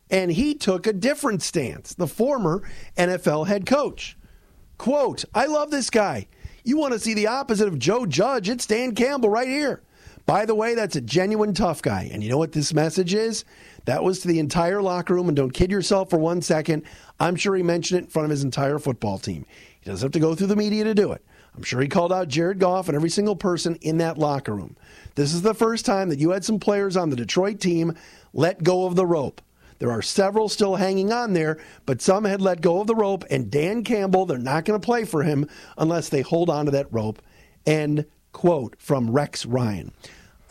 and 0.09 0.31
he 0.31 0.53
took 0.53 0.85
a 0.85 0.93
different 0.93 1.41
stance, 1.41 1.93
the 1.93 2.07
former 2.07 2.63
NFL 2.97 3.47
head 3.47 3.65
coach. 3.65 4.17
Quote, 4.77 5.25
I 5.33 5.45
love 5.45 5.71
this 5.71 5.89
guy. 5.89 6.27
You 6.63 6.77
want 6.77 6.93
to 6.93 6.99
see 6.99 7.13
the 7.13 7.27
opposite 7.27 7.67
of 7.67 7.79
Joe 7.79 8.05
Judge? 8.05 8.49
It's 8.49 8.65
Dan 8.65 8.93
Campbell 8.93 9.29
right 9.29 9.47
here. 9.47 9.81
By 10.25 10.45
the 10.45 10.55
way, 10.55 10.75
that's 10.75 10.95
a 10.95 11.01
genuine 11.01 11.53
tough 11.53 11.81
guy. 11.81 12.09
And 12.11 12.23
you 12.23 12.29
know 12.29 12.37
what 12.37 12.51
this 12.51 12.73
message 12.73 13.13
is? 13.13 13.43
That 13.85 14.03
was 14.03 14.19
to 14.19 14.27
the 14.27 14.39
entire 14.39 14.81
locker 14.81 15.15
room. 15.15 15.27
And 15.27 15.35
don't 15.35 15.51
kid 15.51 15.71
yourself 15.71 16.09
for 16.09 16.17
one 16.17 16.41
second. 16.41 16.83
I'm 17.19 17.35
sure 17.35 17.55
he 17.55 17.63
mentioned 17.63 17.99
it 17.99 18.03
in 18.05 18.09
front 18.09 18.25
of 18.25 18.29
his 18.29 18.43
entire 18.43 18.79
football 18.79 19.17
team. 19.17 19.45
He 19.79 19.89
doesn't 19.89 20.05
have 20.05 20.11
to 20.11 20.19
go 20.19 20.35
through 20.35 20.47
the 20.47 20.55
media 20.55 20.83
to 20.83 20.93
do 20.93 21.11
it. 21.11 21.25
I'm 21.55 21.63
sure 21.63 21.81
he 21.81 21.87
called 21.87 22.13
out 22.13 22.27
Jared 22.27 22.59
Goff 22.59 22.87
and 22.87 22.95
every 22.95 23.09
single 23.09 23.35
person 23.35 23.75
in 23.81 23.97
that 23.97 24.17
locker 24.17 24.55
room. 24.55 24.77
This 25.15 25.33
is 25.33 25.41
the 25.41 25.53
first 25.53 25.85
time 25.85 26.09
that 26.09 26.19
you 26.19 26.31
had 26.31 26.45
some 26.45 26.59
players 26.59 26.95
on 26.95 27.09
the 27.09 27.15
Detroit 27.15 27.59
team 27.59 27.93
let 28.33 28.63
go 28.63 28.85
of 28.85 28.95
the 28.95 29.05
rope. 29.05 29.41
There 29.79 29.91
are 29.91 30.01
several 30.01 30.47
still 30.47 30.75
hanging 30.75 31.11
on 31.11 31.33
there, 31.33 31.57
but 31.85 32.01
some 32.01 32.23
had 32.23 32.39
let 32.39 32.61
go 32.61 32.81
of 32.81 32.87
the 32.87 32.95
rope, 32.95 33.25
and 33.31 33.49
Dan 33.49 33.83
Campbell, 33.83 34.25
they're 34.25 34.37
not 34.37 34.63
going 34.63 34.79
to 34.79 34.85
play 34.85 35.05
for 35.05 35.23
him 35.23 35.47
unless 35.77 36.09
they 36.09 36.21
hold 36.21 36.49
on 36.49 36.65
to 36.65 36.71
that 36.71 36.93
rope. 36.93 37.19
End 37.65 38.05
quote 38.31 38.75
from 38.79 39.09
Rex 39.09 39.45
Ryan. 39.45 39.91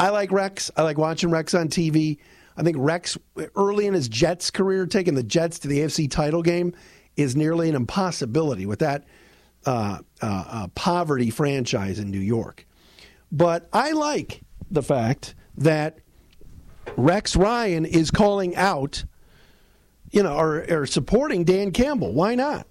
I 0.00 0.09
like 0.09 0.33
Rex. 0.33 0.71
I 0.76 0.83
like 0.83 0.99
watching 0.99 1.31
Rex 1.31 1.55
on 1.55 1.69
TV. 1.69 2.19
I 2.57 2.62
think 2.62 2.76
Rex, 2.81 3.17
early 3.55 3.87
in 3.87 3.95
his 3.95 4.09
Jets 4.09 4.50
career, 4.50 4.85
taking 4.87 5.14
the 5.14 5.23
Jets 5.23 5.59
to 5.61 5.69
the 5.69 5.79
AFC 5.79 6.11
title 6.11 6.43
game 6.43 6.75
is 7.17 7.37
nearly 7.37 7.69
an 7.69 7.76
impossibility 7.76 8.67
with 8.67 8.81
that 8.81 9.05
uh, 9.67 9.99
uh, 10.23 10.45
uh, 10.49 10.69
poverty 10.75 11.31
franchise 11.31 11.99
in 11.99 12.11
New 12.11 12.19
York. 12.19 12.67
But 13.31 13.69
I 13.73 13.93
like 13.93 14.43
the 14.71 14.83
fact 14.83 15.35
that 15.57 15.99
Rex 16.97 17.37
Ryan 17.37 17.85
is 17.85 18.11
calling 18.11 18.57
out 18.57 19.05
you 20.11 20.23
know, 20.23 20.37
or, 20.37 20.65
or 20.69 20.87
supporting 20.87 21.45
Dan 21.45 21.71
Campbell. 21.71 22.12
Why 22.12 22.35
not? 22.35 22.67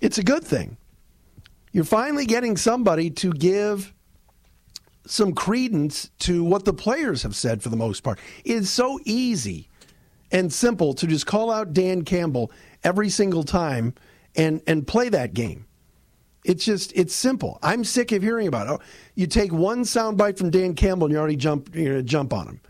It's 0.00 0.18
a 0.18 0.22
good 0.22 0.44
thing. 0.44 0.76
You're 1.72 1.84
finally 1.84 2.26
getting 2.26 2.56
somebody 2.56 3.10
to 3.10 3.32
give 3.32 3.92
some 5.06 5.34
credence 5.34 6.10
to 6.20 6.44
what 6.44 6.64
the 6.64 6.72
players 6.72 7.22
have 7.22 7.36
said 7.36 7.62
for 7.62 7.68
the 7.68 7.76
most 7.76 8.02
part. 8.02 8.18
It 8.44 8.56
is 8.56 8.70
so 8.70 8.98
easy 9.04 9.68
and 10.30 10.52
simple 10.52 10.94
to 10.94 11.06
just 11.06 11.26
call 11.26 11.50
out 11.50 11.72
Dan 11.72 12.02
Campbell 12.02 12.50
every 12.84 13.08
single 13.08 13.42
time 13.42 13.94
and 14.36 14.62
and 14.66 14.86
play 14.86 15.08
that 15.08 15.34
game. 15.34 15.66
It's 16.48 16.64
just 16.64 16.92
it's 16.96 17.14
simple. 17.14 17.58
I'm 17.62 17.84
sick 17.84 18.10
of 18.10 18.22
hearing 18.22 18.48
about 18.48 18.66
it. 18.66 18.70
Oh, 18.70 18.80
you 19.14 19.26
take 19.26 19.52
one 19.52 19.82
soundbite 19.82 20.38
from 20.38 20.48
Dan 20.48 20.74
Campbell 20.74 21.04
and 21.04 21.12
you 21.12 21.18
already 21.18 21.36
jump 21.36 21.74
you're 21.74 21.92
gonna 21.92 22.02
jump 22.02 22.32
on 22.32 22.48
him. 22.48 22.60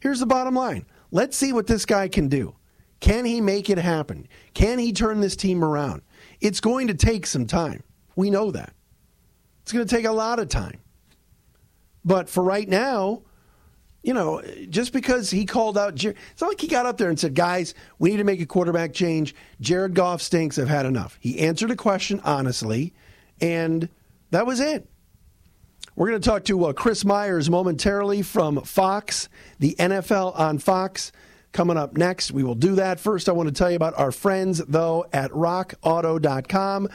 Here's 0.00 0.18
the 0.18 0.26
bottom 0.26 0.56
line. 0.56 0.84
Let's 1.12 1.36
see 1.36 1.52
what 1.52 1.68
this 1.68 1.86
guy 1.86 2.08
can 2.08 2.26
do. 2.26 2.56
Can 2.98 3.24
he 3.24 3.40
make 3.40 3.70
it 3.70 3.78
happen? 3.78 4.26
Can 4.52 4.80
he 4.80 4.92
turn 4.92 5.20
this 5.20 5.36
team 5.36 5.62
around? 5.62 6.02
It's 6.40 6.60
going 6.60 6.88
to 6.88 6.94
take 6.94 7.24
some 7.24 7.46
time. 7.46 7.84
We 8.16 8.30
know 8.30 8.50
that. 8.50 8.74
It's 9.62 9.72
going 9.72 9.86
to 9.86 9.96
take 9.96 10.06
a 10.06 10.12
lot 10.12 10.40
of 10.40 10.48
time. 10.48 10.80
But 12.04 12.28
for 12.28 12.42
right 12.42 12.68
now, 12.68 13.22
you 14.02 14.12
know, 14.12 14.42
just 14.68 14.92
because 14.92 15.30
he 15.30 15.46
called 15.46 15.78
out, 15.78 16.02
it's 16.02 16.40
not 16.40 16.48
like 16.48 16.60
he 16.60 16.66
got 16.66 16.86
up 16.86 16.98
there 16.98 17.08
and 17.10 17.18
said, 17.18 17.34
guys, 17.34 17.74
we 17.98 18.10
need 18.10 18.16
to 18.16 18.24
make 18.24 18.40
a 18.40 18.46
quarterback 18.46 18.92
change. 18.92 19.34
Jared 19.60 19.94
Goff 19.94 20.20
stinks. 20.20 20.58
I've 20.58 20.68
had 20.68 20.86
enough. 20.86 21.18
He 21.20 21.38
answered 21.38 21.70
a 21.70 21.76
question 21.76 22.20
honestly, 22.24 22.92
and 23.40 23.88
that 24.30 24.46
was 24.46 24.60
it. 24.60 24.86
We're 25.96 26.08
going 26.08 26.20
to 26.20 26.28
talk 26.28 26.44
to 26.44 26.66
uh, 26.66 26.72
Chris 26.72 27.04
Myers 27.04 27.50
momentarily 27.50 28.22
from 28.22 28.62
Fox, 28.62 29.28
the 29.58 29.74
NFL 29.78 30.38
on 30.38 30.58
Fox 30.58 31.12
coming 31.52 31.76
up 31.76 31.96
next. 31.96 32.32
We 32.32 32.44
will 32.44 32.54
do 32.54 32.76
that. 32.76 33.00
First, 33.00 33.28
I 33.28 33.32
want 33.32 33.48
to 33.48 33.54
tell 33.54 33.70
you 33.70 33.76
about 33.76 33.98
our 33.98 34.12
friends, 34.12 34.58
though, 34.66 35.06
at 35.12 35.30
rockauto.com. 35.32 36.88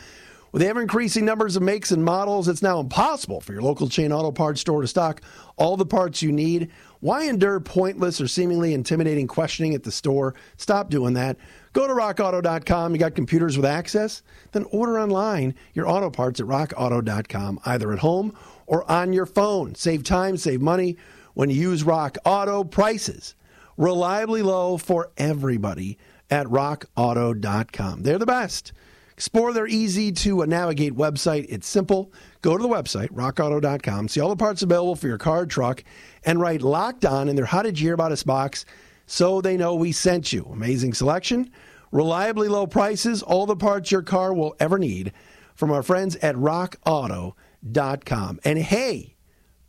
With 0.52 0.62
ever 0.62 0.82
increasing 0.82 1.26
numbers 1.26 1.58
of 1.58 1.64
makes 1.64 1.92
and 1.92 2.06
models, 2.06 2.48
it's 2.48 2.62
now 2.62 2.80
impossible 2.80 3.42
for 3.42 3.52
your 3.52 3.62
local 3.62 3.90
chain 3.90 4.14
auto 4.14 4.32
parts 4.32 4.62
store 4.62 4.82
to 4.82 4.88
stock 4.88 5.22
all 5.58 5.76
the 5.76 5.86
parts 5.86 6.22
you 6.22 6.32
need. 6.32 6.72
Why 7.02 7.26
endure 7.26 7.60
pointless 7.60 8.22
or 8.22 8.28
seemingly 8.30 8.74
intimidating 8.74 9.28
questioning 9.28 9.76
at 9.76 9.84
the 9.84 9.92
store? 9.92 10.34
Stop 10.56 10.90
doing 10.90 11.14
that. 11.16 11.36
Go 11.76 11.88
to 11.88 11.94
rockauto.com. 11.94 12.94
You 12.94 13.00
got 13.00 13.16
computers 13.16 13.58
with 13.58 13.66
access? 13.66 14.24
Then 14.54 14.64
order 14.72 14.98
online 14.98 15.54
your 15.74 15.90
auto 15.90 16.10
parts 16.10 16.40
at 16.40 16.46
rockauto.com, 16.46 17.60
either 17.66 17.92
at 17.92 18.00
home 18.00 18.34
or 18.66 18.90
on 18.90 19.12
your 19.12 19.26
phone. 19.26 19.76
Save 19.76 20.06
time, 20.06 20.38
save 20.38 20.62
money 20.62 20.96
when 21.34 21.50
you 21.50 21.58
use 21.58 21.84
Rock 21.84 22.18
Auto 22.24 22.64
prices 22.64 23.36
reliably 23.76 24.42
low 24.42 24.78
for 24.78 25.12
everybody 25.18 25.98
at 26.30 26.48
rockauto.com. 26.48 28.04
They're 28.04 28.20
the 28.20 28.26
best. 28.26 28.72
Explore 29.12 29.52
their 29.52 29.68
easy 29.68 30.14
to 30.14 30.46
navigate 30.46 30.96
website. 30.96 31.46
It's 31.50 31.68
simple. 31.68 32.14
Go 32.42 32.56
to 32.56 32.62
the 32.62 32.70
website, 32.70 33.10
rockauto.com, 33.10 34.08
see 34.08 34.22
all 34.22 34.30
the 34.30 34.38
parts 34.38 34.62
available 34.62 34.96
for 34.96 35.08
your 35.08 35.18
car 35.18 35.46
truck, 35.46 35.84
and 36.24 36.40
write 36.40 36.62
locked 36.62 37.04
on 37.04 37.28
in 37.28 37.36
their 37.36 37.46
How 37.46 37.64
Did 37.64 37.78
You 37.78 37.88
Hear 37.88 37.94
About 37.96 38.14
Us 38.14 38.24
box 38.24 38.66
so 39.06 39.42
they 39.42 39.58
know 39.58 39.76
we 39.76 39.92
sent 39.92 40.34
you. 40.34 40.48
Amazing 40.52 40.94
selection, 40.94 41.52
reliably 41.92 42.48
low 42.48 42.68
prices, 42.68 43.22
all 43.22 43.46
the 43.46 43.56
parts 43.56 43.92
your 43.92 44.02
car 44.02 44.34
will 44.34 44.56
ever 44.60 44.78
need 44.78 45.14
from 45.54 45.72
our 45.72 45.84
friends 45.84 46.16
at 46.18 46.36
rockauto.com. 46.36 48.40
And 48.44 48.60
hey, 48.60 49.16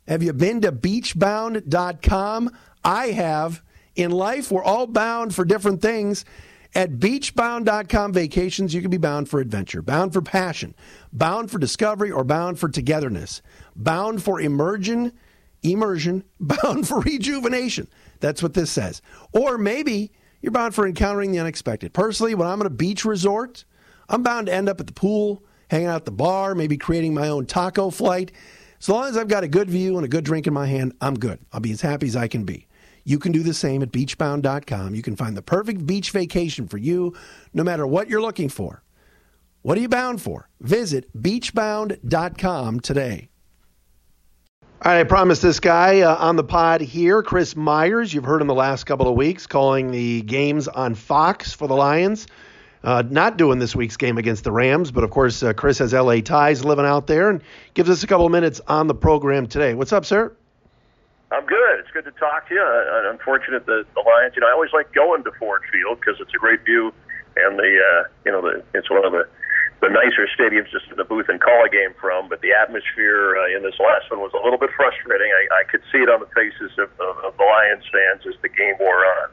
have 0.07 0.23
you 0.23 0.33
been 0.33 0.61
to 0.61 0.71
beachbound.com? 0.71 2.51
I 2.83 3.07
have. 3.07 3.63
In 3.95 4.11
life, 4.11 4.51
we're 4.51 4.63
all 4.63 4.87
bound 4.87 5.33
for 5.33 5.43
different 5.43 5.81
things. 5.81 6.23
At 6.75 6.99
beachbound.com 6.99 8.13
vacations, 8.13 8.73
you 8.73 8.81
can 8.81 8.91
be 8.91 8.97
bound 8.97 9.29
for 9.29 9.39
adventure, 9.39 9.81
bound 9.81 10.13
for 10.13 10.21
passion, 10.21 10.75
bound 11.11 11.49
for 11.49 11.57
discovery, 11.57 12.11
or 12.11 12.23
bound 12.23 12.59
for 12.59 12.69
togetherness, 12.69 13.41
bound 13.75 14.21
for 14.21 14.39
immersion, 14.39 15.13
immersion, 15.71 16.23
bound 16.39 16.87
for 16.87 16.99
rejuvenation. 16.99 17.87
That's 18.19 18.41
what 18.43 18.53
this 18.53 18.71
says. 18.71 19.01
Or 19.33 19.57
maybe 19.57 20.11
you're 20.41 20.51
bound 20.51 20.75
for 20.75 20.87
encountering 20.87 21.31
the 21.31 21.39
unexpected. 21.39 21.93
Personally, 21.93 22.35
when 22.35 22.47
I'm 22.47 22.61
at 22.61 22.67
a 22.67 22.71
beach 22.71 23.05
resort, 23.05 23.65
I'm 24.09 24.23
bound 24.23 24.47
to 24.47 24.53
end 24.53 24.69
up 24.69 24.79
at 24.79 24.87
the 24.87 24.93
pool, 24.93 25.43
hanging 25.69 25.87
out 25.87 25.97
at 25.97 26.05
the 26.05 26.11
bar, 26.11 26.55
maybe 26.55 26.77
creating 26.77 27.13
my 27.13 27.29
own 27.29 27.45
taco 27.45 27.89
flight. 27.89 28.31
As 28.79 28.89
long 28.89 29.05
as 29.05 29.17
I've 29.17 29.27
got 29.27 29.43
a 29.43 29.47
good 29.47 29.69
view 29.69 29.97
and 29.97 30.05
a 30.05 30.09
good 30.09 30.23
drink 30.23 30.47
in 30.47 30.53
my 30.53 30.67
hand, 30.67 30.93
I'm 31.01 31.15
good. 31.15 31.39
I'll 31.51 31.59
be 31.59 31.71
as 31.71 31.81
happy 31.81 32.07
as 32.07 32.15
I 32.15 32.27
can 32.27 32.43
be. 32.43 32.67
You 33.03 33.19
can 33.19 33.31
do 33.31 33.41
the 33.41 33.53
same 33.53 33.81
at 33.81 33.91
beachbound.com. 33.91 34.93
You 34.93 35.01
can 35.01 35.15
find 35.15 35.35
the 35.35 35.41
perfect 35.41 35.85
beach 35.85 36.11
vacation 36.11 36.67
for 36.67 36.77
you, 36.77 37.15
no 37.53 37.63
matter 37.63 37.87
what 37.87 38.09
you're 38.09 38.21
looking 38.21 38.49
for. 38.49 38.83
What 39.61 39.77
are 39.77 39.81
you 39.81 39.89
bound 39.89 40.21
for? 40.21 40.49
Visit 40.59 41.09
beachbound.com 41.21 42.81
today. 42.81 43.29
All 44.79 44.91
right, 44.91 44.99
I 44.99 45.05
promised 45.05 45.41
this 45.41 45.59
guy 45.59 46.01
uh, 46.01 46.15
on 46.17 46.35
the 46.35 46.43
pod 46.43 46.81
here, 46.81 47.23
Chris 47.23 47.55
Myers. 47.55 48.13
You've 48.13 48.25
heard 48.25 48.41
him 48.41 48.47
the 48.47 48.53
last 48.53 48.83
couple 48.83 49.07
of 49.07 49.15
weeks 49.15 49.47
calling 49.47 49.89
the 49.89 50.21
games 50.21 50.67
on 50.67 50.93
Fox 50.93 51.51
for 51.51 51.67
the 51.67 51.73
Lions. 51.75 52.27
Uh, 52.83 53.01
not 53.09 53.37
doing 53.37 53.57
this 53.57 53.75
week's 53.75 53.97
game 53.97 54.19
against 54.19 54.43
the 54.43 54.51
Rams, 54.51 54.91
but 54.91 55.03
of 55.03 55.09
course, 55.09 55.41
uh, 55.41 55.53
Chris 55.53 55.79
has 55.79 55.93
LA 55.93 56.21
ties 56.21 56.63
living 56.63 56.85
out 56.85 57.07
there 57.07 57.31
and 57.31 57.41
gives 57.73 57.89
us 57.89 58.03
a 58.03 58.07
couple 58.07 58.27
of 58.27 58.31
minutes 58.31 58.61
on 58.67 58.85
the 58.85 58.93
program 58.93 59.47
today. 59.47 59.73
What's 59.73 59.91
up, 59.91 60.05
sir? 60.05 60.31
I'm 61.31 61.47
good. 61.47 61.79
It's 61.79 61.89
good 61.89 62.05
to 62.05 62.11
talk 62.11 62.47
to 62.49 62.53
you. 62.53 62.61
Uh, 62.61 63.09
unfortunate 63.09 63.65
that 63.65 63.85
the 63.95 63.99
Lions. 64.01 64.33
You 64.35 64.41
know, 64.41 64.47
I 64.47 64.51
always 64.51 64.73
like 64.73 64.93
going 64.93 65.23
to 65.23 65.31
Ford 65.39 65.63
Field 65.73 65.99
because 65.99 66.21
it's 66.21 66.35
a 66.35 66.37
great 66.37 66.63
view, 66.63 66.93
and 67.35 67.57
the 67.57 67.63
uh, 67.63 68.03
you 68.25 68.31
know 68.31 68.41
the 68.41 68.63
it's 68.75 68.91
one 68.91 69.03
of 69.03 69.11
the 69.11 69.27
the 69.81 69.89
nicer 69.89 70.27
stadiums 70.37 70.71
just 70.71 70.89
in 70.89 70.97
the 70.97 71.03
booth 71.03 71.29
and 71.29 71.39
call 71.39 71.63
a 71.65 71.69
game 71.69 71.93
from. 71.99 72.29
But 72.29 72.41
the 72.41 72.51
atmosphere 72.53 73.37
uh, 73.37 73.55
in 73.55 73.63
this 73.63 73.75
last 73.79 74.09
one 74.09 74.19
was 74.19 74.31
a 74.33 74.43
little 74.43 74.57
bit 74.57 74.71
frustrating. 74.75 75.27
I, 75.27 75.61
I 75.61 75.63
could 75.69 75.81
see 75.91 75.99
it 75.99 76.09
on 76.09 76.19
the 76.19 76.29
faces 76.33 76.71
of, 76.77 76.89
of, 76.99 77.17
of 77.23 77.37
the 77.37 77.43
Lions 77.43 77.83
fans 77.91 78.25
as 78.27 78.39
the 78.41 78.49
game 78.49 78.75
wore 78.79 79.05
on. 79.05 79.29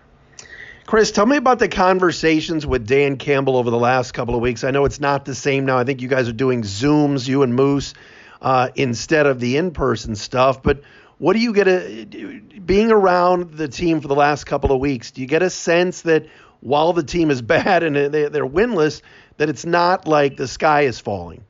Chris, 0.86 1.10
tell 1.10 1.24
me 1.24 1.38
about 1.38 1.58
the 1.58 1.68
conversations 1.68 2.66
with 2.66 2.86
Dan 2.86 3.16
Campbell 3.16 3.56
over 3.56 3.70
the 3.70 3.78
last 3.78 4.12
couple 4.12 4.34
of 4.34 4.42
weeks. 4.42 4.64
I 4.64 4.70
know 4.70 4.84
it's 4.84 5.00
not 5.00 5.24
the 5.24 5.34
same 5.34 5.64
now. 5.64 5.78
I 5.78 5.84
think 5.84 6.02
you 6.02 6.08
guys 6.08 6.28
are 6.28 6.32
doing 6.32 6.60
Zooms, 6.60 7.26
you 7.26 7.42
and 7.42 7.54
Moose, 7.54 7.94
uh, 8.42 8.68
instead 8.74 9.26
of 9.26 9.40
the 9.40 9.56
in 9.56 9.70
person 9.70 10.14
stuff. 10.14 10.62
But 10.62 10.82
what 11.16 11.32
do 11.32 11.38
you 11.38 11.54
get 11.54 11.68
a 11.68 12.04
being 12.04 12.90
around 12.90 13.54
the 13.54 13.66
team 13.66 14.02
for 14.02 14.08
the 14.08 14.14
last 14.14 14.44
couple 14.44 14.72
of 14.72 14.80
weeks? 14.80 15.10
Do 15.10 15.22
you 15.22 15.26
get 15.26 15.42
a 15.42 15.48
sense 15.48 16.02
that 16.02 16.26
while 16.60 16.92
the 16.92 17.02
team 17.02 17.30
is 17.30 17.40
bad 17.56 17.82
and 17.82 17.96
they're 17.96 18.46
winless, 18.46 19.00
that 19.36 19.48
it's 19.48 19.64
not 19.64 20.06
like 20.06 20.36
the 20.36 20.48
sky 20.48 20.82
is 20.82 21.00
falling? 21.00 21.44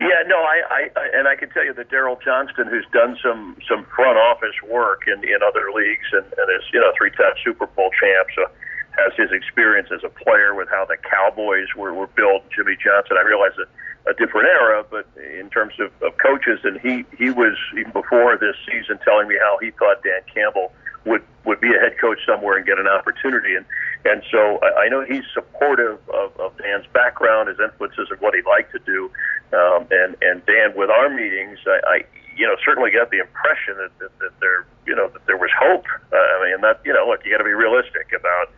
Yeah, 0.00 0.26
no, 0.26 0.36
I, 0.36 0.88
I, 0.96 1.08
and 1.14 1.28
I 1.28 1.36
can 1.36 1.50
tell 1.50 1.64
you 1.64 1.72
that 1.74 1.88
Daryl 1.88 2.20
Johnston, 2.22 2.66
who's 2.66 2.86
done 2.92 3.16
some 3.22 3.56
some 3.68 3.86
front 3.94 4.18
office 4.18 4.56
work 4.68 5.02
in 5.06 5.22
in 5.22 5.38
other 5.46 5.70
leagues 5.72 6.08
and, 6.12 6.24
and 6.24 6.46
is 6.58 6.66
you 6.72 6.80
know 6.80 6.92
three-time 6.98 7.34
Super 7.44 7.66
Bowl 7.66 7.90
champ, 8.00 8.28
so 8.34 8.44
has 8.98 9.12
his 9.16 9.30
experience 9.30 9.88
as 9.94 10.02
a 10.04 10.10
player 10.10 10.54
with 10.54 10.68
how 10.68 10.84
the 10.84 10.96
Cowboys 10.98 11.68
were 11.76 11.94
were 11.94 12.08
built. 12.08 12.42
Jimmy 12.54 12.76
Johnson, 12.82 13.16
I 13.18 13.22
realize 13.22 13.54
that 13.56 13.68
a 14.06 14.14
different 14.14 14.48
era, 14.48 14.84
but 14.90 15.06
in 15.16 15.48
terms 15.48 15.74
of, 15.80 15.90
of 16.02 16.18
coaches, 16.18 16.60
and 16.64 16.80
he 16.80 17.04
he 17.16 17.30
was 17.30 17.56
even 17.78 17.92
before 17.92 18.36
this 18.36 18.56
season 18.66 18.98
telling 19.04 19.28
me 19.28 19.36
how 19.40 19.58
he 19.60 19.70
thought 19.70 20.02
Dan 20.02 20.22
Campbell 20.32 20.72
would 21.04 21.22
would 21.44 21.60
be 21.60 21.68
a 21.68 21.78
head 21.78 21.98
coach 22.00 22.18
somewhere 22.26 22.56
and 22.56 22.66
get 22.66 22.78
an 22.78 22.88
opportunity. 22.88 23.54
And 23.54 23.64
and 24.04 24.22
so 24.30 24.58
I, 24.62 24.84
I 24.84 24.88
know 24.88 25.04
he's 25.04 25.24
supportive 25.32 25.98
of, 26.08 26.36
of 26.40 26.56
Dan's 26.58 26.86
background, 26.92 27.48
his 27.48 27.58
influences, 27.60 28.08
and 28.10 28.20
what 28.20 28.34
he'd 28.34 28.46
like 28.46 28.70
to 28.72 28.80
do. 28.80 29.10
Um, 29.52 29.86
and 29.90 30.16
and 30.20 30.44
Dan, 30.46 30.72
with 30.76 30.90
our 30.90 31.08
meetings, 31.08 31.58
I, 31.66 31.80
I 31.86 31.96
you 32.36 32.46
know 32.46 32.56
certainly 32.64 32.90
got 32.90 33.10
the 33.10 33.18
impression 33.18 33.76
that, 33.76 33.92
that, 33.98 34.18
that 34.18 34.32
there 34.40 34.66
you 34.86 34.94
know 34.94 35.08
that 35.08 35.24
there 35.26 35.36
was 35.36 35.50
hope. 35.58 35.86
Uh, 36.12 36.16
I 36.16 36.50
mean, 36.50 36.60
that 36.62 36.80
you 36.84 36.92
know, 36.92 37.06
look, 37.06 37.24
you 37.24 37.32
got 37.32 37.38
to 37.38 37.48
be 37.48 37.56
realistic 37.56 38.12
about 38.16 38.52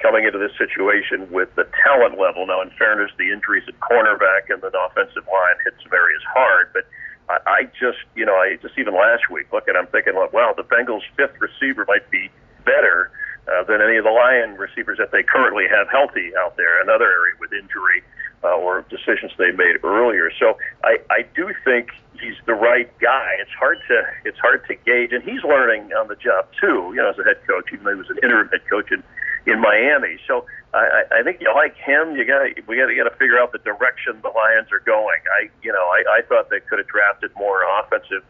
coming 0.00 0.24
into 0.24 0.38
this 0.38 0.52
situation 0.56 1.30
with 1.30 1.54
the 1.56 1.68
talent 1.84 2.18
level. 2.18 2.46
Now, 2.46 2.62
in 2.62 2.70
fairness, 2.80 3.12
the 3.18 3.30
injuries 3.30 3.64
at 3.68 3.78
cornerback 3.80 4.48
and 4.48 4.60
the 4.62 4.72
offensive 4.72 5.28
line 5.28 5.56
hit 5.64 5.74
some 5.82 5.92
areas 5.92 6.22
hard, 6.32 6.72
but 6.72 6.88
I, 7.30 7.38
I 7.46 7.62
just, 7.78 8.02
you 8.16 8.26
know, 8.26 8.34
I 8.34 8.58
just 8.60 8.74
even 8.78 8.94
last 8.94 9.30
week, 9.30 9.52
look, 9.52 9.68
and 9.68 9.78
I'm 9.78 9.86
thinking, 9.86 10.14
well, 10.14 10.28
wow, 10.32 10.52
the 10.56 10.64
Bengals' 10.64 11.06
fifth 11.16 11.38
receiver 11.38 11.84
might 11.86 12.10
be 12.10 12.28
better 12.64 13.10
uh, 13.46 13.64
than 13.64 13.80
any 13.80 13.96
of 13.96 14.04
the 14.04 14.10
Lion 14.10 14.56
receivers 14.58 14.98
that 14.98 15.12
they 15.12 15.22
currently 15.22 15.64
have 15.70 15.88
healthy 15.88 16.32
out 16.38 16.56
there. 16.56 16.82
Another 16.82 17.06
area 17.06 17.34
with 17.38 17.52
injury 17.52 18.02
uh, 18.42 18.56
or 18.56 18.82
decisions 18.90 19.32
they 19.38 19.52
made 19.52 19.78
earlier. 19.84 20.30
So 20.38 20.58
I, 20.82 20.98
I 21.10 21.22
do 21.34 21.52
think 21.64 21.90
he's 22.20 22.36
the 22.46 22.54
right 22.54 22.90
guy. 22.98 23.36
It's 23.40 23.50
hard 23.58 23.78
to 23.88 24.02
it's 24.24 24.38
hard 24.38 24.66
to 24.68 24.74
gauge, 24.74 25.12
and 25.12 25.22
he's 25.22 25.42
learning 25.44 25.92
on 25.92 26.08
the 26.08 26.16
job 26.16 26.48
too. 26.60 26.92
You 26.94 26.96
know, 26.96 27.10
as 27.10 27.18
a 27.18 27.24
head 27.24 27.38
coach, 27.46 27.70
even 27.72 27.84
though 27.84 27.92
he 27.92 27.98
was 27.98 28.10
an 28.10 28.18
interim 28.22 28.48
head 28.48 28.62
coach 28.68 28.90
in 28.90 29.02
in 29.46 29.60
Miami. 29.60 30.18
So 30.26 30.44
I, 30.74 31.04
I 31.10 31.22
think 31.22 31.40
you 31.40 31.52
like 31.54 31.76
him. 31.76 32.16
You 32.16 32.24
got 32.24 32.44
we 32.66 32.76
got 32.76 32.86
to 32.86 32.94
got 32.94 33.08
to 33.08 33.16
figure 33.16 33.38
out 33.40 33.52
the 33.52 33.62
direction 33.64 34.20
the 34.22 34.32
Lions 34.34 34.68
are 34.72 34.84
going. 34.84 35.20
I 35.36 35.50
you 35.62 35.72
know 35.72 35.84
I, 35.84 36.18
I 36.18 36.20
thought 36.28 36.50
they 36.50 36.60
could 36.60 36.78
have 36.78 36.88
drafted 36.88 37.30
more 37.36 37.62
offensive 37.80 38.24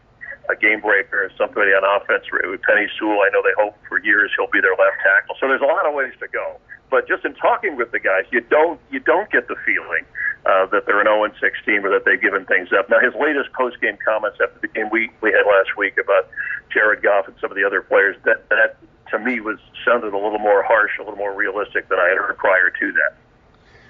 a 0.49 0.55
game 0.55 0.81
breaker, 0.81 1.31
somebody 1.37 1.71
on 1.71 1.85
offense. 1.85 2.25
Penei 2.27 2.87
Sewell, 2.97 3.21
I 3.21 3.29
know 3.31 3.41
they 3.41 3.55
hope 3.55 3.77
for 3.87 4.01
years 4.03 4.31
he'll 4.35 4.51
be 4.51 4.59
their 4.59 4.75
left 4.75 4.99
tackle. 4.99 5.35
So 5.39 5.47
there's 5.47 5.61
a 5.61 5.69
lot 5.69 5.85
of 5.85 5.93
ways 5.93 6.13
to 6.19 6.27
go. 6.27 6.57
But 6.89 7.07
just 7.07 7.23
in 7.23 7.33
talking 7.35 7.77
with 7.77 7.91
the 7.91 7.99
guys, 7.99 8.25
you 8.31 8.41
don't 8.41 8.79
you 8.91 8.99
don't 8.99 9.31
get 9.31 9.47
the 9.47 9.55
feeling 9.65 10.03
uh, 10.45 10.65
that 10.75 10.85
they're 10.85 10.99
an 10.99 11.07
0 11.07 11.31
16 11.39 11.85
or 11.85 11.89
that 11.95 12.03
they've 12.03 12.19
given 12.19 12.45
things 12.45 12.69
up. 12.75 12.89
Now 12.89 12.99
his 12.99 13.15
latest 13.15 13.53
post 13.53 13.79
game 13.79 13.97
comments 14.03 14.37
after 14.43 14.59
the 14.59 14.67
game 14.67 14.89
we 14.91 15.09
we 15.21 15.31
had 15.31 15.47
last 15.47 15.77
week 15.77 15.95
about 15.95 16.27
Jared 16.73 17.01
Goff 17.01 17.27
and 17.27 17.35
some 17.39 17.49
of 17.51 17.55
the 17.55 17.63
other 17.63 17.81
players 17.81 18.17
that 18.25 18.49
that 18.49 18.75
to 19.11 19.19
me 19.19 19.39
was 19.39 19.59
sounded 19.85 20.13
a 20.13 20.17
little 20.17 20.39
more 20.39 20.63
harsh, 20.63 20.91
a 20.99 21.03
little 21.03 21.17
more 21.17 21.35
realistic 21.35 21.87
than 21.89 21.99
I 21.99 22.09
had 22.09 22.17
heard 22.17 22.37
prior 22.37 22.69
to 22.69 22.91
that. 22.93 23.15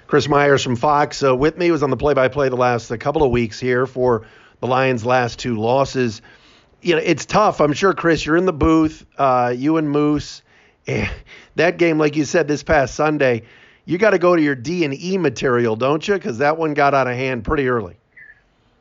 Chris 0.06 0.28
Myers 0.28 0.62
from 0.62 0.76
Fox 0.76 1.22
uh, 1.22 1.34
with 1.34 1.56
me 1.56 1.70
was 1.70 1.82
on 1.82 1.90
the 1.90 1.96
play-by-play 1.96 2.50
the 2.50 2.56
last 2.56 2.90
a 2.90 2.98
couple 2.98 3.22
of 3.22 3.30
weeks 3.30 3.58
here 3.58 3.86
for 3.86 4.26
the 4.60 4.66
Lions' 4.66 5.06
last 5.06 5.38
two 5.38 5.56
losses. 5.56 6.20
You 6.82 6.96
know, 6.96 7.02
it's 7.02 7.24
tough. 7.24 7.60
I'm 7.60 7.72
sure, 7.72 7.94
Chris, 7.94 8.26
you're 8.26 8.36
in 8.36 8.44
the 8.44 8.52
booth, 8.52 9.06
uh, 9.16 9.54
you 9.56 9.78
and 9.78 9.90
Moose. 9.90 10.42
that 11.54 11.78
game, 11.78 11.98
like 11.98 12.16
you 12.16 12.24
said, 12.24 12.48
this 12.48 12.62
past 12.62 12.94
Sunday, 12.94 13.44
you 13.84 13.98
got 13.98 14.10
to 14.10 14.18
go 14.18 14.36
to 14.36 14.42
your 14.42 14.54
D 14.54 14.84
and 14.84 14.92
E 14.92 15.16
material, 15.16 15.76
don't 15.76 16.06
you? 16.06 16.14
Because 16.14 16.38
that 16.38 16.58
one 16.58 16.74
got 16.74 16.92
out 16.92 17.06
of 17.06 17.14
hand 17.14 17.44
pretty 17.44 17.68
early. 17.68 17.96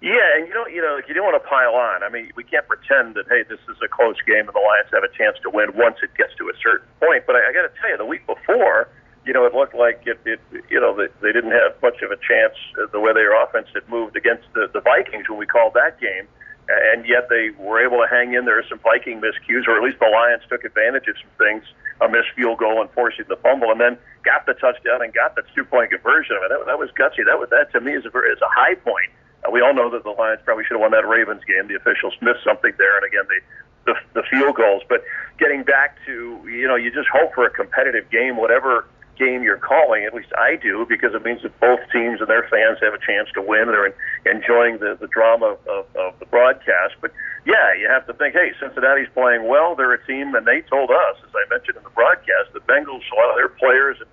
Yeah, 0.01 0.17
and 0.34 0.50
you 0.50 0.53
don't, 0.53 0.74
you 0.74 0.81
know, 0.81 0.98
you 1.05 1.13
don't 1.13 1.29
want 1.29 1.38
to 1.38 1.46
pile 1.46 1.77
on. 1.77 2.01
I 2.01 2.10
mean, 2.10 2.34
we 2.34 2.41
can't 2.41 2.65
pretend 2.65 3.13
that 3.13 3.29
hey, 3.29 3.46
this 3.46 3.62
is 3.70 3.77
a 3.86 3.88
close 3.88 4.17
game 4.25 4.50
and 4.50 4.55
the 4.58 4.65
Lions 4.65 4.89
have 4.98 5.05
a 5.05 5.13
chance 5.13 5.38
to 5.46 5.50
win 5.53 5.77
once 5.77 6.01
it 6.01 6.10
gets 6.17 6.34
to 6.41 6.50
a 6.50 6.58
certain 6.58 6.89
point. 6.98 7.29
But 7.29 7.38
I, 7.38 7.50
I 7.50 7.53
got 7.53 7.70
to 7.70 7.74
tell 7.77 7.93
you, 7.93 8.01
the 8.01 8.10
week 8.10 8.25
before, 8.25 8.89
you 9.29 9.34
know, 9.34 9.46
it 9.46 9.53
looked 9.53 9.77
like 9.77 10.01
it, 10.10 10.17
it 10.25 10.41
you 10.74 10.81
know, 10.81 10.98
they, 10.98 11.13
they 11.22 11.29
didn't 11.29 11.53
have 11.53 11.77
much 11.86 12.01
of 12.01 12.10
a 12.10 12.17
chance 12.17 12.58
uh, 12.81 12.89
the 12.89 12.98
way 12.98 13.13
their 13.13 13.38
offense 13.38 13.70
had 13.77 13.86
moved 13.93 14.17
against 14.17 14.50
the, 14.58 14.65
the 14.74 14.81
Vikings 14.81 15.29
when 15.29 15.38
we 15.38 15.46
called 15.46 15.77
that 15.77 16.01
game, 16.01 16.25
and 16.65 17.05
yet 17.05 17.29
they 17.29 17.53
were 17.62 17.77
able 17.77 18.01
to 18.01 18.10
hang 18.10 18.34
in 18.34 18.50
there. 18.50 18.58
Some 18.65 18.81
Viking 18.81 19.22
miscues, 19.22 19.70
or 19.70 19.77
at 19.77 19.86
least 19.86 20.01
the 20.01 20.10
Lions 20.10 20.41
took 20.50 20.65
advantage 20.65 21.05
of 21.13 21.15
some 21.22 21.34
things, 21.38 21.62
a 22.01 22.10
missed 22.10 22.34
field 22.34 22.58
goal 22.58 22.81
and 22.81 22.89
forcing 22.98 23.29
the 23.29 23.38
fumble, 23.46 23.70
and 23.70 23.77
then 23.77 24.01
got 24.25 24.50
the 24.50 24.58
touchdown 24.58 25.05
and 25.05 25.13
got 25.13 25.38
the 25.38 25.46
two 25.53 25.62
point 25.62 25.93
conversion. 25.93 26.42
I 26.42 26.50
mean, 26.50 26.50
that, 26.57 26.66
that 26.74 26.79
was 26.81 26.90
gutsy. 26.98 27.22
That 27.22 27.37
was 27.37 27.53
that 27.53 27.70
to 27.77 27.85
me 27.85 27.94
is 27.94 28.01
a 28.01 28.09
is 28.09 28.42
a 28.42 28.50
high 28.50 28.74
point 28.81 29.14
we 29.49 29.61
all 29.61 29.73
know 29.73 29.89
that 29.89 30.03
the 30.03 30.11
Lions 30.11 30.41
probably 30.45 30.63
should 30.65 30.75
have 30.75 30.81
won 30.81 30.91
that 30.91 31.07
Ravens 31.07 31.41
game. 31.45 31.67
The 31.67 31.75
officials 31.75 32.13
missed 32.21 32.43
something 32.43 32.73
there, 32.77 32.97
and 32.97 33.05
again, 33.05 33.25
the, 33.25 33.93
the 33.93 34.21
the 34.21 34.23
field 34.29 34.55
goals. 34.55 34.83
But 34.87 35.03
getting 35.39 35.63
back 35.63 35.97
to 36.05 36.41
you 36.45 36.67
know, 36.67 36.75
you 36.75 36.91
just 36.91 37.09
hope 37.09 37.33
for 37.33 37.45
a 37.45 37.49
competitive 37.49 38.09
game, 38.11 38.37
whatever 38.37 38.85
game 39.17 39.43
you're 39.43 39.57
calling. 39.57 40.05
At 40.05 40.13
least 40.13 40.33
I 40.37 40.57
do, 40.57 40.85
because 40.87 41.13
it 41.13 41.23
means 41.23 41.41
that 41.41 41.57
both 41.59 41.79
teams 41.91 42.21
and 42.21 42.29
their 42.29 42.47
fans 42.49 42.77
have 42.81 42.93
a 42.93 43.01
chance 43.01 43.29
to 43.33 43.41
win. 43.41 43.65
They're 43.67 43.93
enjoying 44.25 44.77
the 44.77 44.97
the 44.99 45.07
drama 45.07 45.57
of, 45.65 45.85
of 45.95 46.19
the 46.19 46.25
broadcast. 46.25 47.01
But 47.01 47.11
yeah, 47.45 47.73
you 47.73 47.89
have 47.89 48.05
to 48.07 48.13
think, 48.13 48.33
hey, 48.33 48.53
Cincinnati's 48.59 49.09
playing 49.13 49.47
well. 49.47 49.75
They're 49.75 49.93
a 49.93 50.05
team, 50.05 50.35
and 50.35 50.45
they 50.45 50.61
told 50.61 50.91
us, 50.91 51.17
as 51.25 51.33
I 51.33 51.49
mentioned 51.49 51.77
in 51.77 51.83
the 51.83 51.95
broadcast, 51.97 52.53
the 52.53 52.61
Bengals, 52.61 53.01
a 53.09 53.15
lot 53.17 53.29
of 53.29 53.37
their 53.37 53.49
players 53.49 53.97
and 53.99 54.09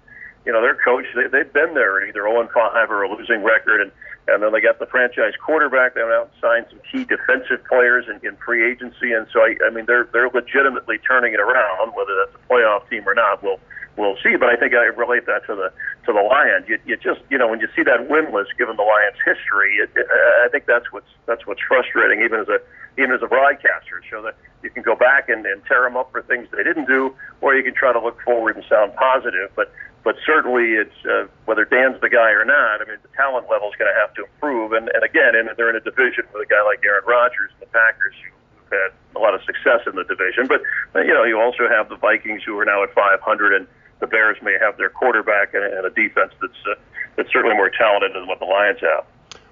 you 0.47 0.53
know 0.53 0.63
their 0.63 0.77
coach, 0.77 1.05
they, 1.15 1.29
they've 1.29 1.53
been 1.53 1.75
there 1.75 2.01
either 2.07 2.25
0 2.25 2.41
and 2.41 2.51
5 2.51 2.91
or 2.91 3.03
a 3.03 3.11
losing 3.13 3.43
record, 3.43 3.83
and 3.83 3.93
and 4.29 4.43
then 4.43 4.53
they 4.53 4.61
got 4.61 4.79
the 4.79 4.87
franchise 4.87 5.33
quarterback. 5.41 5.95
They 5.95 6.03
went 6.03 6.15
out 6.15 6.31
and 6.33 6.41
signed 6.41 6.67
some 6.71 6.81
key 6.85 7.05
defensive 7.05 7.65
players 7.65 8.07
in, 8.09 8.21
in 8.27 8.37
free 8.37 8.65
agency, 8.65 9.13
and 9.13 9.27
so 9.33 9.41
I, 9.41 9.57
I 9.67 9.71
mean 9.71 9.87
they're 9.87 10.09
they're 10.13 10.29
legitimately 10.29 10.99
turning 10.99 11.35
it 11.35 11.41
around. 11.41 11.93
Whether 11.97 12.15
that's 12.21 12.37
a 12.37 12.43
playoff 12.53 12.89
team 12.89 13.09
or 13.09 13.15
not, 13.15 13.43
we'll 13.43 13.61
we'll 13.97 14.17
see. 14.23 14.37
But 14.37 14.49
I 14.49 14.57
think 14.57 14.75
I 14.75 14.87
relate 14.95 15.27
that 15.27 15.45
to 15.47 15.55
the 15.57 15.73
to 16.07 16.13
the 16.13 16.23
Lions. 16.23 16.69
You, 16.69 16.79
you 16.87 16.97
just 16.97 17.21
you 17.31 17.37
know 17.37 17.49
when 17.49 17.61
you 17.61 17.69
see 17.75 17.83
that 17.83 18.09
win 18.09 18.33
list, 18.33 18.57
given 18.57 18.77
the 18.77 18.87
Lions' 18.87 19.19
history, 19.25 19.77
it, 19.83 19.91
it, 19.97 20.07
I 20.45 20.49
think 20.49 20.67
that's 20.67 20.93
what's 20.93 21.11
that's 21.27 21.47
what's 21.47 21.61
frustrating, 21.67 22.23
even 22.23 22.41
as 22.41 22.49
a 22.49 22.61
even 23.01 23.13
as 23.15 23.23
a 23.23 23.29
broadcaster, 23.29 24.03
so 24.11 24.23
that 24.23 24.35
you 24.63 24.71
can 24.71 24.83
go 24.83 24.95
back 24.95 25.29
and, 25.29 25.47
and 25.47 25.63
tear 25.67 25.83
them 25.83 25.97
up 25.97 26.11
for 26.11 26.23
things 26.23 26.49
they 26.51 26.65
didn't 26.65 26.87
do, 26.87 27.15
or 27.41 27.55
you 27.55 27.63
can 27.63 27.75
try 27.75 27.93
to 27.93 28.01
look 28.01 28.21
forward 28.23 28.57
and 28.57 28.65
sound 28.69 28.95
positive. 28.97 29.51
But 29.55 29.71
but 30.09 30.17
certainly 30.25 30.73
it's 30.73 30.97
uh, 31.05 31.29
whether 31.45 31.67
Dan's 31.69 32.01
the 32.01 32.09
guy 32.09 32.33
or 32.33 32.43
not. 32.43 32.81
I 32.81 32.89
mean, 32.89 32.97
the 33.05 33.13
talent 33.13 33.45
level 33.53 33.69
is 33.69 33.77
going 33.77 33.93
to 33.93 34.01
have 34.01 34.17
to 34.17 34.25
improve. 34.25 34.73
And, 34.73 34.89
and 34.89 35.05
again, 35.05 35.37
and 35.37 35.53
they're 35.61 35.69
in 35.69 35.77
a 35.77 35.85
division 35.85 36.25
with 36.33 36.41
a 36.41 36.49
guy 36.49 36.65
like 36.65 36.81
Aaron 36.83 37.05
Rodgers 37.05 37.53
and 37.53 37.69
the 37.69 37.73
Packers 37.77 38.17
who've 38.25 38.73
had 38.73 38.97
a 39.13 39.21
lot 39.21 39.35
of 39.35 39.45
success 39.45 39.85
in 39.85 40.01
the 40.01 40.09
division. 40.09 40.49
But 40.49 40.65
you 41.05 41.13
know, 41.13 41.25
you 41.25 41.39
also 41.39 41.69
have 41.69 41.91
the 41.91 41.97
Vikings 41.97 42.41
who 42.43 42.57
are 42.57 42.65
now 42.65 42.83
at 42.83 42.95
500, 42.95 43.21
and 43.53 43.69
the 44.01 44.07
Bears 44.07 44.39
may 44.41 44.57
have 44.59 44.79
their 44.79 44.89
quarterback 44.89 45.53
and, 45.53 45.61
and 45.63 45.85
a 45.85 45.91
defense 45.93 46.33
that's 46.41 46.57
uh, 46.65 46.81
that's 47.21 47.29
certainly 47.31 47.55
more 47.55 47.69
talented 47.69 48.17
than 48.17 48.27
what 48.27 48.39
the 48.39 48.49
Lions 48.49 48.81
have. 48.81 49.05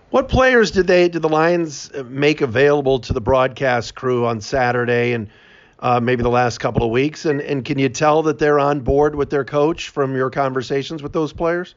What 0.09 0.31
players 0.31 0.71
did 0.71 0.87
they 0.87 1.11
did 1.11 1.21
the 1.21 1.29
Lions 1.29 1.93
make 2.09 2.41
available 2.41 3.01
to 3.01 3.13
the 3.13 3.21
broadcast 3.21 3.95
crew 3.95 4.25
on 4.25 4.41
Saturday 4.41 5.13
and? 5.13 5.29
Uh, 5.79 6.01
maybe 6.01 6.23
the 6.23 6.31
last 6.31 6.59
couple 6.59 6.83
of 6.83 6.91
weeks. 6.91 7.27
And, 7.27 7.41
and 7.43 7.65
can 7.65 7.79
you 7.79 7.91
tell 7.91 8.23
that 8.23 8.39
they're 8.39 8.59
on 8.59 8.81
board 8.81 9.15
with 9.15 9.29
their 9.29 9.45
coach 9.45 9.91
from 9.91 10.17
your 10.17 10.31
conversations 10.31 11.03
with 11.03 11.13
those 11.13 11.35
players? 11.35 11.75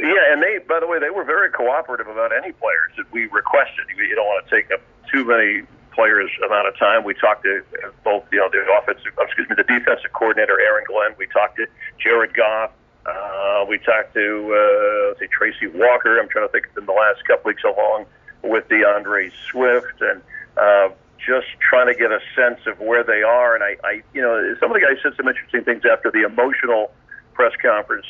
Yeah, 0.00 0.32
and 0.32 0.42
they, 0.42 0.58
by 0.66 0.80
the 0.80 0.86
way, 0.86 0.98
they 0.98 1.10
were 1.10 1.24
very 1.24 1.50
cooperative 1.50 2.06
about 2.06 2.32
any 2.32 2.52
players 2.52 2.92
that 2.96 3.10
we 3.12 3.26
requested. 3.26 3.84
You 3.96 4.14
don't 4.14 4.26
want 4.26 4.46
to 4.46 4.54
take 4.54 4.70
up 4.70 4.80
too 5.12 5.24
many 5.24 5.66
players 5.98 6.30
amount 6.46 6.68
of 6.68 6.78
time. 6.78 7.02
We 7.02 7.14
talked 7.14 7.42
to 7.42 7.64
both, 8.04 8.24
you 8.30 8.38
know, 8.38 8.48
the 8.48 8.64
offensive, 8.80 9.12
excuse 9.18 9.48
me, 9.48 9.56
the 9.56 9.64
defensive 9.64 10.12
coordinator 10.12 10.60
Aaron 10.60 10.84
Glenn. 10.86 11.14
We 11.18 11.26
talked 11.26 11.56
to 11.56 11.66
Jared 11.98 12.34
Goff. 12.34 12.70
Uh, 13.04 13.64
we 13.68 13.78
talked 13.78 14.14
to 14.14 14.54
uh, 14.54 15.08
let's 15.08 15.20
see, 15.20 15.26
Tracy 15.26 15.66
Walker. 15.66 16.20
I'm 16.20 16.28
trying 16.28 16.46
to 16.46 16.52
think 16.52 16.68
in 16.76 16.86
the 16.86 16.92
last 16.92 17.26
couple 17.26 17.48
weeks 17.48 17.64
along 17.64 18.06
with 18.42 18.68
D'Andre 18.68 19.30
Swift 19.50 20.00
and 20.00 20.22
uh, 20.56 20.90
just 21.18 21.46
trying 21.60 21.92
to 21.92 21.98
get 21.98 22.10
a 22.10 22.20
sense 22.34 22.60
of 22.66 22.80
where 22.80 23.04
they 23.04 23.22
are. 23.22 23.54
And 23.54 23.62
I, 23.62 23.76
I, 23.84 24.02
you 24.14 24.22
know, 24.22 24.38
some 24.60 24.70
of 24.70 24.74
the 24.74 24.80
guys 24.80 24.96
said 25.02 25.12
some 25.16 25.28
interesting 25.28 25.64
things 25.64 25.82
after 25.84 26.10
the 26.10 26.24
emotional 26.24 26.90
press 27.34 27.52
conference 27.62 28.06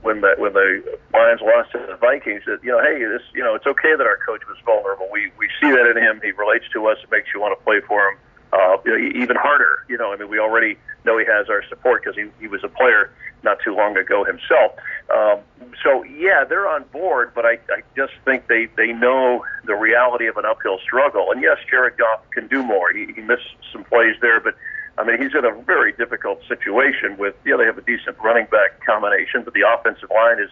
when 0.00 0.22
the 0.22 0.34
when 0.38 0.52
the 0.54 0.80
Lions 1.12 1.40
lost 1.44 1.72
to 1.72 1.78
the 1.78 1.96
Vikings. 1.96 2.42
That 2.46 2.64
you 2.64 2.72
know, 2.72 2.80
hey, 2.80 3.04
this, 3.04 3.22
you 3.34 3.44
know, 3.44 3.54
it's 3.54 3.66
okay 3.66 3.96
that 3.96 4.06
our 4.06 4.18
coach 4.24 4.40
was 4.48 4.56
vulnerable. 4.64 5.08
We 5.12 5.32
we 5.36 5.48
see 5.60 5.70
that 5.70 5.84
in 5.84 5.96
him. 6.00 6.20
He 6.22 6.32
relates 6.32 6.64
to 6.72 6.86
us. 6.86 6.98
It 7.04 7.10
makes 7.10 7.28
you 7.34 7.40
want 7.40 7.58
to 7.58 7.62
play 7.64 7.80
for 7.86 8.08
him 8.08 8.16
uh, 8.52 8.76
even 9.14 9.36
harder. 9.36 9.84
You 9.88 9.98
know, 9.98 10.12
I 10.12 10.16
mean, 10.16 10.28
we 10.28 10.38
already 10.38 10.76
know 11.04 11.18
he 11.18 11.24
has 11.24 11.48
our 11.48 11.62
support 11.68 12.02
because 12.02 12.16
he 12.16 12.28
he 12.40 12.48
was 12.48 12.62
a 12.64 12.68
player 12.68 13.10
not 13.42 13.58
too 13.64 13.74
long 13.74 13.96
ago 13.96 14.24
himself. 14.24 14.72
Um, 15.14 15.40
so 15.82 16.04
yeah, 16.04 16.44
they're 16.44 16.68
on 16.68 16.84
board, 16.92 17.32
but 17.34 17.44
I, 17.44 17.58
I 17.70 17.82
just 17.96 18.12
think 18.24 18.48
they 18.48 18.68
they 18.76 18.92
know 18.92 19.44
the 19.64 19.74
reality 19.74 20.26
of 20.26 20.36
an 20.36 20.44
uphill 20.44 20.78
struggle. 20.82 21.30
And 21.30 21.42
yes, 21.42 21.58
Jared 21.68 21.96
Goff 21.96 22.20
can 22.30 22.48
do 22.48 22.62
more. 22.62 22.92
He, 22.92 23.12
he 23.14 23.20
missed 23.20 23.56
some 23.72 23.84
plays 23.84 24.16
there, 24.20 24.40
but 24.40 24.54
I 24.98 25.04
mean 25.04 25.20
he's 25.22 25.34
in 25.34 25.44
a 25.44 25.54
very 25.62 25.92
difficult 25.92 26.40
situation. 26.48 27.16
With 27.18 27.34
yeah, 27.44 27.56
they 27.56 27.64
have 27.64 27.78
a 27.78 27.82
decent 27.82 28.18
running 28.18 28.46
back 28.46 28.84
combination, 28.84 29.42
but 29.44 29.54
the 29.54 29.62
offensive 29.66 30.10
line 30.14 30.38
is 30.40 30.50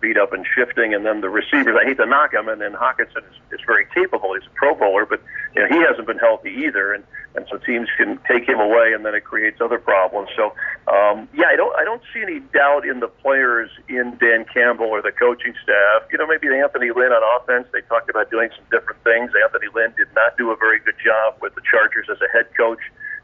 beat 0.00 0.16
up 0.16 0.32
and 0.32 0.46
shifting, 0.54 0.94
and 0.94 1.04
then 1.04 1.20
the 1.20 1.28
receivers. 1.28 1.76
I 1.80 1.84
hate 1.84 1.96
to 1.98 2.06
knock 2.06 2.32
him, 2.32 2.48
and 2.48 2.60
then 2.60 2.72
Hockenson 2.72 3.24
is, 3.24 3.36
is 3.52 3.60
very 3.66 3.86
capable. 3.94 4.34
He's 4.34 4.46
a 4.46 4.54
Pro 4.54 4.74
Bowler, 4.74 5.06
but 5.06 5.22
you 5.54 5.62
know 5.62 5.68
he 5.68 5.82
hasn't 5.84 6.06
been 6.06 6.18
healthy 6.18 6.50
either, 6.66 6.92
and 6.92 7.04
and 7.34 7.46
so 7.50 7.58
teams 7.58 7.88
can 7.96 8.18
take 8.28 8.48
him 8.48 8.58
away, 8.60 8.92
and 8.94 9.04
then 9.04 9.14
it 9.14 9.24
creates 9.24 9.60
other 9.60 9.78
problems. 9.78 10.28
So 10.36 10.54
um, 10.88 11.28
yeah, 11.34 11.46
I 11.48 11.56
don't 11.56 11.74
I 11.76 11.84
don't 11.84 12.02
see 12.12 12.22
any 12.22 12.40
doubt 12.40 12.86
in 12.86 13.00
the 13.00 13.08
players 13.08 13.70
in 13.88 14.16
Dan 14.18 14.44
Campbell 14.52 14.86
or 14.86 15.02
the 15.02 15.12
coaching 15.12 15.54
staff. 15.62 16.08
You 16.10 16.18
know, 16.18 16.26
maybe 16.26 16.48
Anthony 16.48 16.90
Lynn 16.90 17.12
on 17.12 17.22
offense. 17.40 17.68
They 17.72 17.82
talked 17.82 18.10
about 18.10 18.30
doing 18.30 18.50
some 18.54 18.64
different 18.70 19.02
things. 19.04 19.32
Anthony 19.44 19.68
Lynn 19.74 19.92
did 19.96 20.08
not 20.14 20.36
do 20.36 20.50
a 20.50 20.56
very 20.56 20.80
good 20.80 20.96
job 21.02 21.36
with 21.40 21.54
the 21.54 21.62
Chargers 21.68 22.06
as 22.10 22.18
a 22.20 22.30
head 22.32 22.46
coach. 22.56 22.80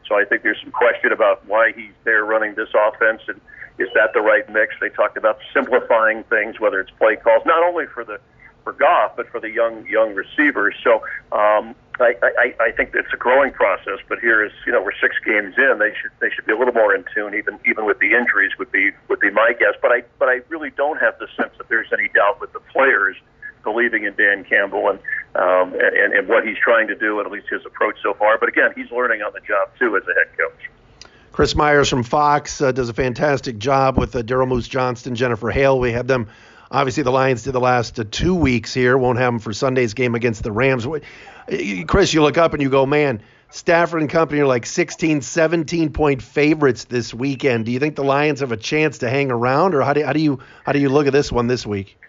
So 0.07 0.15
I 0.15 0.25
think 0.25 0.43
there's 0.43 0.59
some 0.61 0.71
question 0.71 1.11
about 1.11 1.45
why 1.47 1.71
he's 1.75 1.93
there 2.03 2.25
running 2.25 2.55
this 2.55 2.69
offense 2.75 3.21
and 3.27 3.39
is 3.79 3.89
that 3.95 4.13
the 4.13 4.21
right 4.21 4.47
mix? 4.51 4.75
They 4.79 4.89
talked 4.89 5.17
about 5.17 5.39
simplifying 5.53 6.23
things, 6.25 6.59
whether 6.59 6.79
it's 6.79 6.91
play 6.91 7.15
calls, 7.15 7.43
not 7.45 7.63
only 7.63 7.85
for 7.87 8.03
the 8.03 8.19
for 8.63 8.73
Goff, 8.73 9.15
but 9.17 9.27
for 9.29 9.39
the 9.39 9.49
young 9.49 9.85
young 9.87 10.13
receivers. 10.13 10.75
So 10.83 11.03
um, 11.31 11.75
I, 11.99 12.15
I, 12.23 12.55
I 12.59 12.71
think 12.71 12.91
it's 12.93 13.11
a 13.13 13.17
growing 13.17 13.51
process. 13.51 13.99
But 14.07 14.19
here 14.19 14.45
is 14.45 14.51
you 14.65 14.71
know 14.71 14.81
we're 14.81 14.95
six 15.01 15.15
games 15.25 15.55
in. 15.57 15.79
They 15.79 15.91
should 15.99 16.11
they 16.19 16.29
should 16.29 16.45
be 16.45 16.53
a 16.53 16.57
little 16.57 16.73
more 16.73 16.93
in 16.95 17.03
tune, 17.13 17.33
even 17.33 17.59
even 17.65 17.85
with 17.85 17.99
the 17.99 18.13
injuries 18.13 18.51
would 18.59 18.71
be 18.71 18.91
would 19.09 19.19
be 19.19 19.31
my 19.31 19.53
guess. 19.59 19.73
But 19.81 19.91
I 19.91 20.03
but 20.19 20.29
I 20.29 20.41
really 20.49 20.69
don't 20.69 20.99
have 20.99 21.17
the 21.19 21.27
sense 21.35 21.53
that 21.57 21.67
there's 21.67 21.91
any 21.91 22.09
doubt 22.09 22.39
with 22.39 22.53
the 22.53 22.61
players 22.71 23.17
believing 23.63 24.03
in 24.05 24.15
Dan 24.15 24.43
Campbell 24.43 24.89
and 24.89 24.99
um, 25.35 25.73
and, 25.73 26.13
and 26.13 26.27
what 26.27 26.45
he's 26.45 26.57
trying 26.57 26.87
to 26.87 26.95
do, 26.95 27.19
and 27.19 27.25
at 27.25 27.31
least 27.31 27.47
his 27.49 27.65
approach 27.65 27.95
so 28.03 28.13
far. 28.13 28.37
But 28.37 28.49
again, 28.49 28.71
he's 28.75 28.91
learning 28.91 29.21
on 29.21 29.33
the 29.33 29.39
job 29.39 29.69
too 29.79 29.97
as 29.97 30.03
a 30.03 30.13
head 30.13 30.37
coach. 30.37 31.09
Chris 31.31 31.55
Myers 31.55 31.89
from 31.89 32.03
Fox 32.03 32.61
uh, 32.61 32.71
does 32.71 32.89
a 32.89 32.93
fantastic 32.93 33.57
job 33.57 33.97
with 33.97 34.15
uh, 34.15 34.21
Daryl 34.21 34.47
Moose 34.47 34.67
Johnston, 34.67 35.15
Jennifer 35.15 35.49
Hale. 35.49 35.79
We 35.79 35.91
had 35.91 36.07
them 36.07 36.27
Obviously, 36.73 37.03
the 37.03 37.11
Lions 37.11 37.43
did 37.43 37.53
the 37.53 37.59
last 37.59 37.99
uh, 37.99 38.03
two 38.09 38.33
weeks 38.33 38.73
here. 38.73 38.97
Won't 38.97 39.19
have 39.19 39.31
them 39.33 39.39
for 39.39 39.53
Sunday's 39.53 39.93
game 39.93 40.15
against 40.15 40.41
the 40.41 40.51
Rams. 40.51 40.87
Chris, 41.87 42.13
you 42.15 42.23
look 42.23 42.39
up 42.39 42.53
and 42.53 42.63
you 42.63 42.69
go, 42.69 42.87
man, 42.87 43.21
Stafford 43.51 44.01
and 44.01 44.09
company 44.09 44.41
are 44.41 44.47
like 44.47 44.65
16, 44.65 45.21
17 45.21 45.93
point 45.93 46.23
favorites 46.23 46.85
this 46.85 47.13
weekend. 47.13 47.67
Do 47.67 47.71
you 47.71 47.79
think 47.79 47.95
the 47.95 48.03
Lions 48.03 48.39
have 48.39 48.51
a 48.51 48.57
chance 48.57 48.97
to 48.99 49.09
hang 49.09 49.29
around, 49.29 49.75
or 49.75 49.81
how 49.81 49.93
do, 49.93 50.03
how 50.03 50.13
do 50.13 50.19
you 50.19 50.39
how 50.65 50.71
do 50.71 50.79
you 50.79 50.89
look 50.89 51.05
at 51.05 51.13
this 51.13 51.31
one 51.31 51.45
this 51.45 51.63
week? 51.63 51.99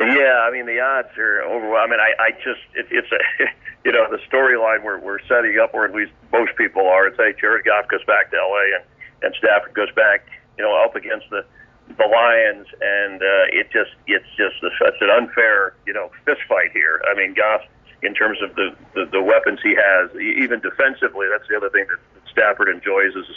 Yeah, 0.00 0.42
I 0.42 0.50
mean 0.50 0.66
the 0.66 0.80
odds 0.80 1.16
are 1.18 1.42
overwhelming. 1.42 1.98
I 2.00 2.08
mean, 2.08 2.16
I, 2.18 2.22
I 2.22 2.30
just 2.42 2.62
it, 2.74 2.86
it's 2.90 3.10
a 3.12 3.20
you 3.84 3.92
know 3.92 4.10
the 4.10 4.18
storyline 4.30 4.82
we're 4.82 4.98
we're 4.98 5.20
setting 5.28 5.58
up, 5.62 5.74
or 5.74 5.84
at 5.84 5.94
least 5.94 6.12
most 6.32 6.56
people 6.56 6.86
are. 6.88 7.06
It's 7.06 7.16
hey, 7.16 7.34
Jared 7.40 7.64
Goff 7.64 7.88
goes 7.88 8.04
back 8.04 8.30
to 8.30 8.36
L.A. 8.36 8.80
and 8.80 8.84
and 9.22 9.34
Stafford 9.38 9.74
goes 9.74 9.90
back, 9.94 10.26
you 10.58 10.64
know, 10.64 10.74
up 10.84 10.96
against 10.96 11.30
the 11.30 11.44
the 11.96 12.08
Lions, 12.08 12.66
and 12.80 13.22
uh, 13.22 13.54
it 13.54 13.70
just 13.70 13.92
it's 14.06 14.28
just 14.36 14.56
a, 14.64 14.70
such 14.82 14.98
an 15.00 15.10
unfair 15.10 15.74
you 15.86 15.92
know 15.92 16.10
fist 16.24 16.42
fight 16.48 16.72
here. 16.72 17.02
I 17.10 17.14
mean, 17.14 17.34
Goff, 17.34 17.62
in 18.02 18.14
terms 18.14 18.38
of 18.42 18.54
the, 18.56 18.74
the 18.94 19.06
the 19.12 19.22
weapons 19.22 19.60
he 19.62 19.76
has, 19.76 20.10
even 20.18 20.60
defensively, 20.60 21.26
that's 21.30 21.48
the 21.48 21.56
other 21.56 21.70
thing 21.70 21.86
that 21.86 22.00
Stafford 22.30 22.68
enjoys 22.68 23.14
is 23.14 23.28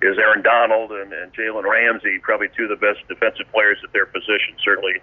is 0.00 0.16
Aaron 0.16 0.42
Donald 0.42 0.92
and, 0.92 1.12
and 1.12 1.34
Jalen 1.34 1.64
Ramsey, 1.64 2.20
probably 2.22 2.48
two 2.56 2.70
of 2.70 2.70
the 2.70 2.78
best 2.78 3.02
defensive 3.08 3.50
players 3.50 3.78
at 3.82 3.92
their 3.92 4.06
position, 4.06 4.54
certainly 4.62 5.02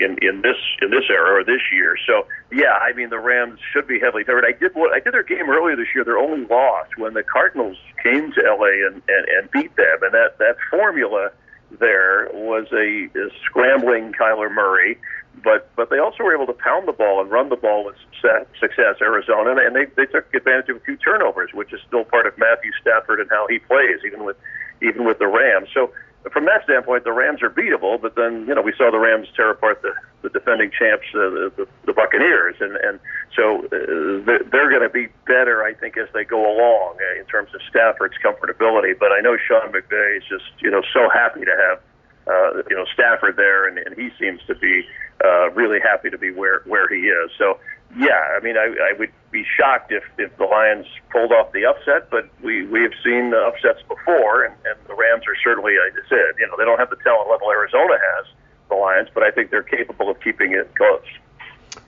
in 0.00 0.16
in 0.22 0.42
this 0.42 0.56
in 0.82 0.90
this 0.90 1.04
era 1.10 1.40
or 1.40 1.44
this 1.44 1.62
year. 1.72 1.96
So 2.06 2.26
yeah, 2.52 2.78
I 2.80 2.92
mean 2.92 3.10
the 3.10 3.18
Rams 3.18 3.58
should 3.72 3.86
be 3.86 3.98
heavily 3.98 4.24
favored. 4.24 4.44
I 4.44 4.52
did 4.52 4.72
I 4.76 5.00
did 5.00 5.14
their 5.14 5.22
game 5.22 5.48
earlier 5.48 5.76
this 5.76 5.88
year. 5.94 6.04
Their 6.04 6.18
only 6.18 6.46
loss 6.46 6.86
when 6.96 7.14
the 7.14 7.22
Cardinals 7.22 7.76
came 8.02 8.32
to 8.32 8.40
LA 8.42 8.86
and 8.86 9.02
and, 9.08 9.24
and 9.28 9.50
beat 9.50 9.74
them, 9.76 9.98
and 10.02 10.12
that 10.12 10.38
that 10.38 10.56
formula 10.70 11.30
there 11.78 12.28
was 12.32 12.66
a, 12.72 13.10
a 13.18 13.28
scrambling 13.44 14.12
Kyler 14.12 14.52
Murray, 14.52 14.98
but 15.42 15.70
but 15.76 15.90
they 15.90 15.98
also 15.98 16.24
were 16.24 16.34
able 16.34 16.46
to 16.46 16.58
pound 16.58 16.88
the 16.88 16.92
ball 16.92 17.20
and 17.20 17.30
run 17.30 17.48
the 17.48 17.56
ball 17.56 17.84
with 17.84 17.96
success, 18.12 18.46
success 18.60 18.96
Arizona, 19.00 19.56
and 19.64 19.74
they 19.74 19.86
they 19.96 20.06
took 20.06 20.32
advantage 20.34 20.68
of 20.68 20.76
a 20.76 20.80
few 20.80 20.96
turnovers, 20.96 21.50
which 21.52 21.72
is 21.72 21.80
still 21.86 22.04
part 22.04 22.26
of 22.26 22.36
Matthew 22.38 22.70
Stafford 22.80 23.20
and 23.20 23.28
how 23.30 23.46
he 23.48 23.58
plays, 23.58 24.00
even 24.06 24.24
with 24.24 24.36
even 24.82 25.04
with 25.04 25.18
the 25.18 25.26
Rams. 25.26 25.68
So 25.72 25.92
from 26.32 26.44
that 26.46 26.64
standpoint, 26.64 27.04
the 27.04 27.12
Rams 27.12 27.42
are 27.42 27.50
beatable. 27.50 28.00
But 28.00 28.14
then, 28.16 28.46
you 28.46 28.54
know, 28.54 28.62
we 28.62 28.72
saw 28.76 28.90
the 28.90 28.98
Rams 28.98 29.28
tear 29.36 29.50
apart 29.50 29.82
the, 29.82 29.92
the 30.22 30.30
defending 30.30 30.70
champs, 30.70 31.06
uh, 31.14 31.50
the, 31.56 31.68
the 31.84 31.92
Buccaneers, 31.92 32.56
and 32.60 32.76
and 32.76 33.00
so 33.34 33.64
uh, 33.66 34.24
they're, 34.24 34.44
they're 34.50 34.70
going 34.70 34.82
to 34.82 34.92
be 34.92 35.08
better, 35.26 35.62
I 35.62 35.74
think, 35.74 35.96
as 35.96 36.08
they 36.14 36.24
go 36.24 36.40
along 36.40 36.96
uh, 37.00 37.20
in 37.20 37.26
terms 37.26 37.50
of 37.54 37.60
Stafford's 37.68 38.16
comfortability. 38.24 38.98
But 38.98 39.12
I 39.12 39.20
know 39.20 39.36
Sean 39.36 39.72
McVay 39.72 40.18
is 40.18 40.24
just, 40.28 40.50
you 40.60 40.70
know, 40.70 40.82
so 40.92 41.08
happy 41.12 41.44
to 41.44 41.56
have, 41.68 41.78
uh, 42.26 42.62
you 42.70 42.76
know, 42.76 42.86
Stafford 42.92 43.36
there, 43.36 43.68
and, 43.68 43.78
and 43.78 43.94
he 43.94 44.10
seems 44.18 44.40
to 44.46 44.54
be 44.54 44.82
uh, 45.24 45.50
really 45.52 45.80
happy 45.80 46.10
to 46.10 46.18
be 46.18 46.30
where 46.30 46.62
where 46.66 46.88
he 46.88 47.08
is. 47.08 47.30
So 47.38 47.58
yeah, 47.96 48.36
I 48.36 48.40
mean, 48.42 48.56
I, 48.56 48.74
I 48.90 48.98
would 48.98 49.12
be 49.30 49.44
shocked 49.56 49.92
if, 49.92 50.02
if 50.18 50.36
the 50.36 50.44
Lions 50.44 50.86
pulled 51.10 51.32
off 51.32 51.52
the 51.52 51.64
upset, 51.64 52.10
but 52.10 52.28
we, 52.42 52.66
we 52.66 52.82
have 52.82 52.92
seen 53.04 53.32
upsets 53.34 53.82
before, 53.88 54.44
and, 54.44 54.54
and 54.64 54.76
the 54.86 54.94
Rams 54.94 55.24
are 55.26 55.36
certainly, 55.42 55.72
I 55.72 55.90
said, 56.08 56.34
you 56.38 56.46
know, 56.46 56.56
they 56.58 56.64
don't 56.64 56.78
have 56.78 56.90
the 56.90 56.96
talent 56.96 57.30
level 57.30 57.50
Arizona 57.50 57.94
has, 57.94 58.26
the 58.68 58.74
Lions, 58.74 59.08
but 59.14 59.22
I 59.22 59.30
think 59.30 59.50
they're 59.50 59.62
capable 59.62 60.10
of 60.10 60.20
keeping 60.20 60.52
it 60.52 60.74
close. 60.74 61.04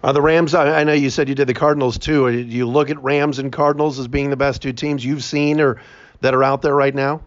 Are 0.03 0.13
the 0.13 0.23
Rams, 0.23 0.55
I 0.55 0.85
know 0.85 0.93
you 0.93 1.11
said 1.11 1.29
you 1.29 1.35
did 1.35 1.49
the 1.49 1.55
Cardinals 1.55 1.99
too. 1.99 2.31
Do 2.31 2.39
you 2.39 2.67
look 2.67 2.91
at 2.91 3.03
Rams 3.03 3.39
and 3.39 3.53
Cardinals 3.53 3.99
as 3.99 4.07
being 4.07 4.31
the 4.31 4.37
best 4.37 4.63
two 4.63 4.73
teams 4.73 5.05
you've 5.05 5.25
seen 5.25 5.61
or 5.61 5.81
that 6.21 6.35
are 6.35 6.45
out 6.45 6.63
there 6.63 6.75
right 6.75 6.95
now? 6.95 7.23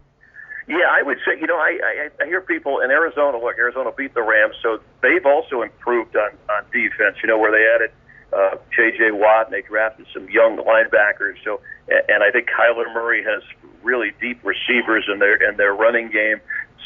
Yeah, 0.68 0.88
I 0.90 1.02
would 1.02 1.18
say, 1.26 1.38
you 1.40 1.46
know, 1.46 1.56
I, 1.56 1.78
I, 1.84 2.22
I 2.22 2.26
hear 2.26 2.40
people 2.40 2.80
in 2.80 2.90
Arizona, 2.90 3.36
look, 3.36 3.58
Arizona 3.58 3.90
beat 3.92 4.14
the 4.14 4.22
Rams, 4.22 4.54
so 4.62 4.80
they've 5.02 5.26
also 5.26 5.62
improved 5.62 6.16
on, 6.16 6.30
on 6.48 6.64
defense, 6.72 7.16
you 7.20 7.28
know, 7.28 7.36
where 7.36 7.50
they 7.50 7.66
added 7.74 7.90
uh, 8.32 8.56
J.J. 8.74 9.12
Watt, 9.12 9.46
and 9.46 9.54
they 9.54 9.62
drafted 9.62 10.06
some 10.12 10.28
young 10.30 10.56
linebackers. 10.56 11.36
So, 11.44 11.60
and 11.88 12.22
I 12.22 12.30
think 12.30 12.48
Kyler 12.48 12.92
Murray 12.94 13.22
has 13.24 13.42
really 13.82 14.12
deep 14.20 14.40
receivers 14.44 15.08
in 15.12 15.18
their 15.18 15.36
in 15.48 15.56
their 15.56 15.74
running 15.74 16.10
game. 16.10 16.40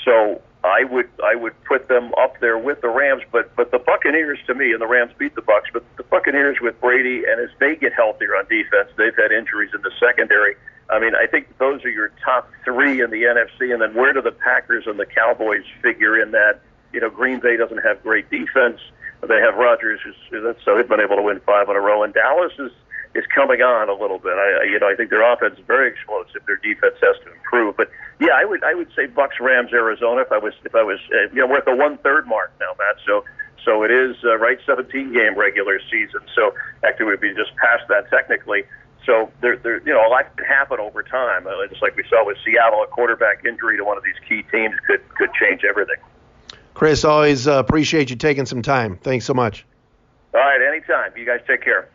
So 0.05 0.43
I 0.65 0.85
would 0.85 1.09
I 1.23 1.35
would 1.35 1.53
put 1.65 1.89
them 1.89 2.13
up 2.19 2.41
there 2.41 2.59
with 2.59 2.81
the 2.81 2.89
Rams, 2.89 3.23
but 3.31 3.55
but 3.55 3.71
the 3.71 3.79
Buccaneers 3.79 4.39
to 4.47 4.55
me 4.55 4.73
and 4.73 4.81
the 4.81 4.87
Rams 4.87 5.13
beat 5.19 5.35
the 5.35 5.43
Bucks, 5.43 5.69
but 5.73 5.85
the 5.97 6.03
Buccaneers 6.03 6.59
with 6.61 6.81
Brady 6.81 7.25
and 7.29 7.41
as 7.41 7.51
they 7.61 7.77
get 7.77 7.93
healthier 7.93 8.35
on 8.37 8.47
defense, 8.49 8.91
they've 8.97 9.17
had 9.17 9.31
injuries 9.31 9.71
in 9.75 9.83
the 9.83 9.93
secondary. 10.01 10.57
I 10.91 11.01
mean, 11.01 11.15
I 11.15 11.27
think 11.27 11.59
those 11.59 11.85
are 11.85 11.91
your 11.91 12.13
top 12.25 12.51
three 12.65 13.01
in 13.03 13.11
the 13.11 13.23
NFC, 13.23 13.73
and 13.73 13.83
then 13.83 13.95
where 13.95 14.13
do 14.13 14.23
the 14.23 14.33
Packers 14.33 14.85
and 14.87 14.99
the 14.99 15.07
Cowboys 15.07 15.65
figure 15.83 16.21
in 16.21 16.31
that? 16.33 16.61
You 16.93 17.01
know, 17.01 17.11
Green 17.11 17.41
Bay 17.41 17.57
doesn't 17.57 17.83
have 17.83 18.03
great 18.03 18.31
defense. 18.31 18.81
They 19.23 19.41
have 19.41 19.57
Rodgers, 19.57 20.01
who's, 20.05 20.17
so 20.65 20.77
they've 20.77 20.89
been 20.89 21.01
able 21.01 21.17
to 21.17 21.23
win 21.23 21.41
five 21.41 21.69
in 21.69 21.77
a 21.77 21.81
row, 21.81 22.03
and 22.03 22.13
Dallas 22.13 22.53
is 22.59 22.73
is 23.15 23.25
coming 23.35 23.63
on 23.63 23.89
a 23.89 23.95
little 23.95 24.19
bit. 24.19 24.37
I, 24.37 24.65
you 24.69 24.79
know, 24.79 24.89
I 24.89 24.95
think 24.95 25.09
their 25.09 25.25
offense 25.25 25.59
is 25.59 25.65
very 25.67 25.89
explosive. 25.89 26.45
Their 26.47 26.61
defense 26.61 26.97
has 27.01 27.17
to 27.25 27.33
improve, 27.33 27.77
but 27.77 27.89
yeah, 28.21 28.37
I 28.37 28.45
would 28.45 28.63
I 28.63 28.75
would 28.75 28.89
say 28.95 29.07
Bucks, 29.07 29.37
Rams, 29.41 29.73
Arizona. 29.73 30.23
If 30.23 30.33
I 30.33 30.39
was 30.39 30.53
if 30.65 30.75
I 30.75 30.83
was 30.83 30.99
uh, 31.13 31.33
you 31.33 31.41
know 31.41 31.47
we're 31.47 31.59
at 31.59 31.65
the 31.65 31.75
one 31.75 31.99
third 31.99 32.27
mark 32.27 32.53
now, 32.61 32.73
Matt. 32.79 32.97
So 33.07 33.25
so 33.65 33.83
it 33.83 33.91
is 33.91 34.17
uh, 34.25 34.39
right 34.39 34.59
17 34.65 35.13
game 35.13 35.37
regular 35.37 35.81
season. 35.91 36.21
So 36.35 36.55
actually, 36.85 37.07
we'd 37.07 37.21
be 37.21 37.35
just 37.35 37.57
past 37.57 37.89
that 37.89 38.09
technically. 38.11 38.65
So 39.05 39.31
there, 39.41 39.57
there, 39.57 39.79
you 39.87 39.95
know, 39.95 40.07
a 40.07 40.11
lot 40.11 40.37
can 40.37 40.45
happen 40.47 40.81
over 40.81 41.03
time. 41.03 41.47
Uh, 41.47 41.67
just 41.69 41.81
like 41.81 41.97
we 41.97 42.05
saw 42.11 42.27
with 42.27 42.37
Seattle, 42.45 42.83
a 42.83 42.87
quarterback 42.87 43.45
injury 43.45 43.77
to 43.77 43.85
one 43.85 43.97
of 43.97 44.03
these 44.03 44.19
key 44.29 44.43
teams 44.51 44.75
could 44.87 45.03
could 45.15 45.31
change 45.35 45.63
everything. 45.65 45.97
Chris, 46.77 47.07
always 47.07 47.49
uh, 47.49 47.55
appreciate 47.55 48.11
you 48.11 48.17
taking 48.17 48.45
some 48.45 48.61
time. 48.61 48.99
Thanks 48.99 49.25
so 49.25 49.33
much. 49.33 49.65
All 50.35 50.41
right, 50.41 50.61
anytime. 50.61 51.11
You 51.17 51.25
guys 51.25 51.41
take 51.47 51.63
care. 51.63 51.89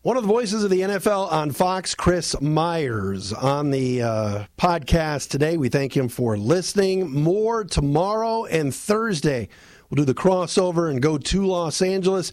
One 0.00 0.16
of 0.16 0.22
the 0.22 0.26
voices 0.26 0.64
of 0.64 0.70
the 0.70 0.80
NFL 0.80 1.30
on 1.30 1.50
Fox, 1.50 1.94
Chris 1.94 2.34
Myers, 2.40 3.34
on 3.34 3.70
the 3.70 4.00
uh, 4.00 4.44
podcast 4.56 5.28
today. 5.28 5.58
We 5.58 5.68
thank 5.68 5.94
him 5.94 6.08
for 6.08 6.38
listening. 6.38 7.10
More 7.10 7.62
tomorrow 7.62 8.46
and 8.46 8.74
Thursday. 8.74 9.50
We'll 9.90 9.96
do 9.96 10.06
the 10.06 10.18
crossover 10.18 10.90
and 10.90 11.02
go 11.02 11.18
to 11.18 11.44
Los 11.44 11.82
Angeles. 11.82 12.32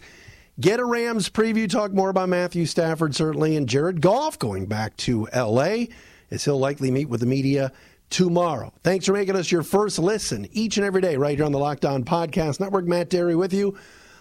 Get 0.58 0.80
a 0.80 0.86
Rams 0.86 1.28
preview, 1.28 1.68
talk 1.68 1.92
more 1.92 2.08
about 2.08 2.30
Matthew 2.30 2.64
Stafford, 2.64 3.14
certainly, 3.14 3.56
and 3.56 3.68
Jared 3.68 4.00
Goff 4.00 4.38
going 4.38 4.64
back 4.64 4.96
to 4.98 5.28
L.A., 5.32 5.90
as 6.30 6.46
he'll 6.46 6.58
likely 6.58 6.90
meet 6.90 7.10
with 7.10 7.20
the 7.20 7.26
media 7.26 7.72
tomorrow. 8.10 8.72
Thanks 8.82 9.06
for 9.06 9.12
making 9.12 9.36
us 9.36 9.50
your 9.50 9.62
first 9.62 9.98
listen 9.98 10.48
each 10.52 10.76
and 10.76 10.86
every 10.86 11.00
day 11.00 11.16
right 11.16 11.36
here 11.36 11.44
on 11.44 11.52
the 11.52 11.58
Locked 11.58 11.84
On 11.84 12.04
Podcast 12.04 12.60
Network. 12.60 12.86
Matt 12.86 13.10
Dery 13.10 13.36
with 13.36 13.52
you. 13.52 13.76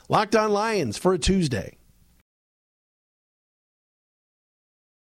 Locked 0.10 0.36
On 0.36 0.52
Lions 0.52 0.98
for 0.98 1.14
a 1.14 1.18
Tuesday. 1.20 1.78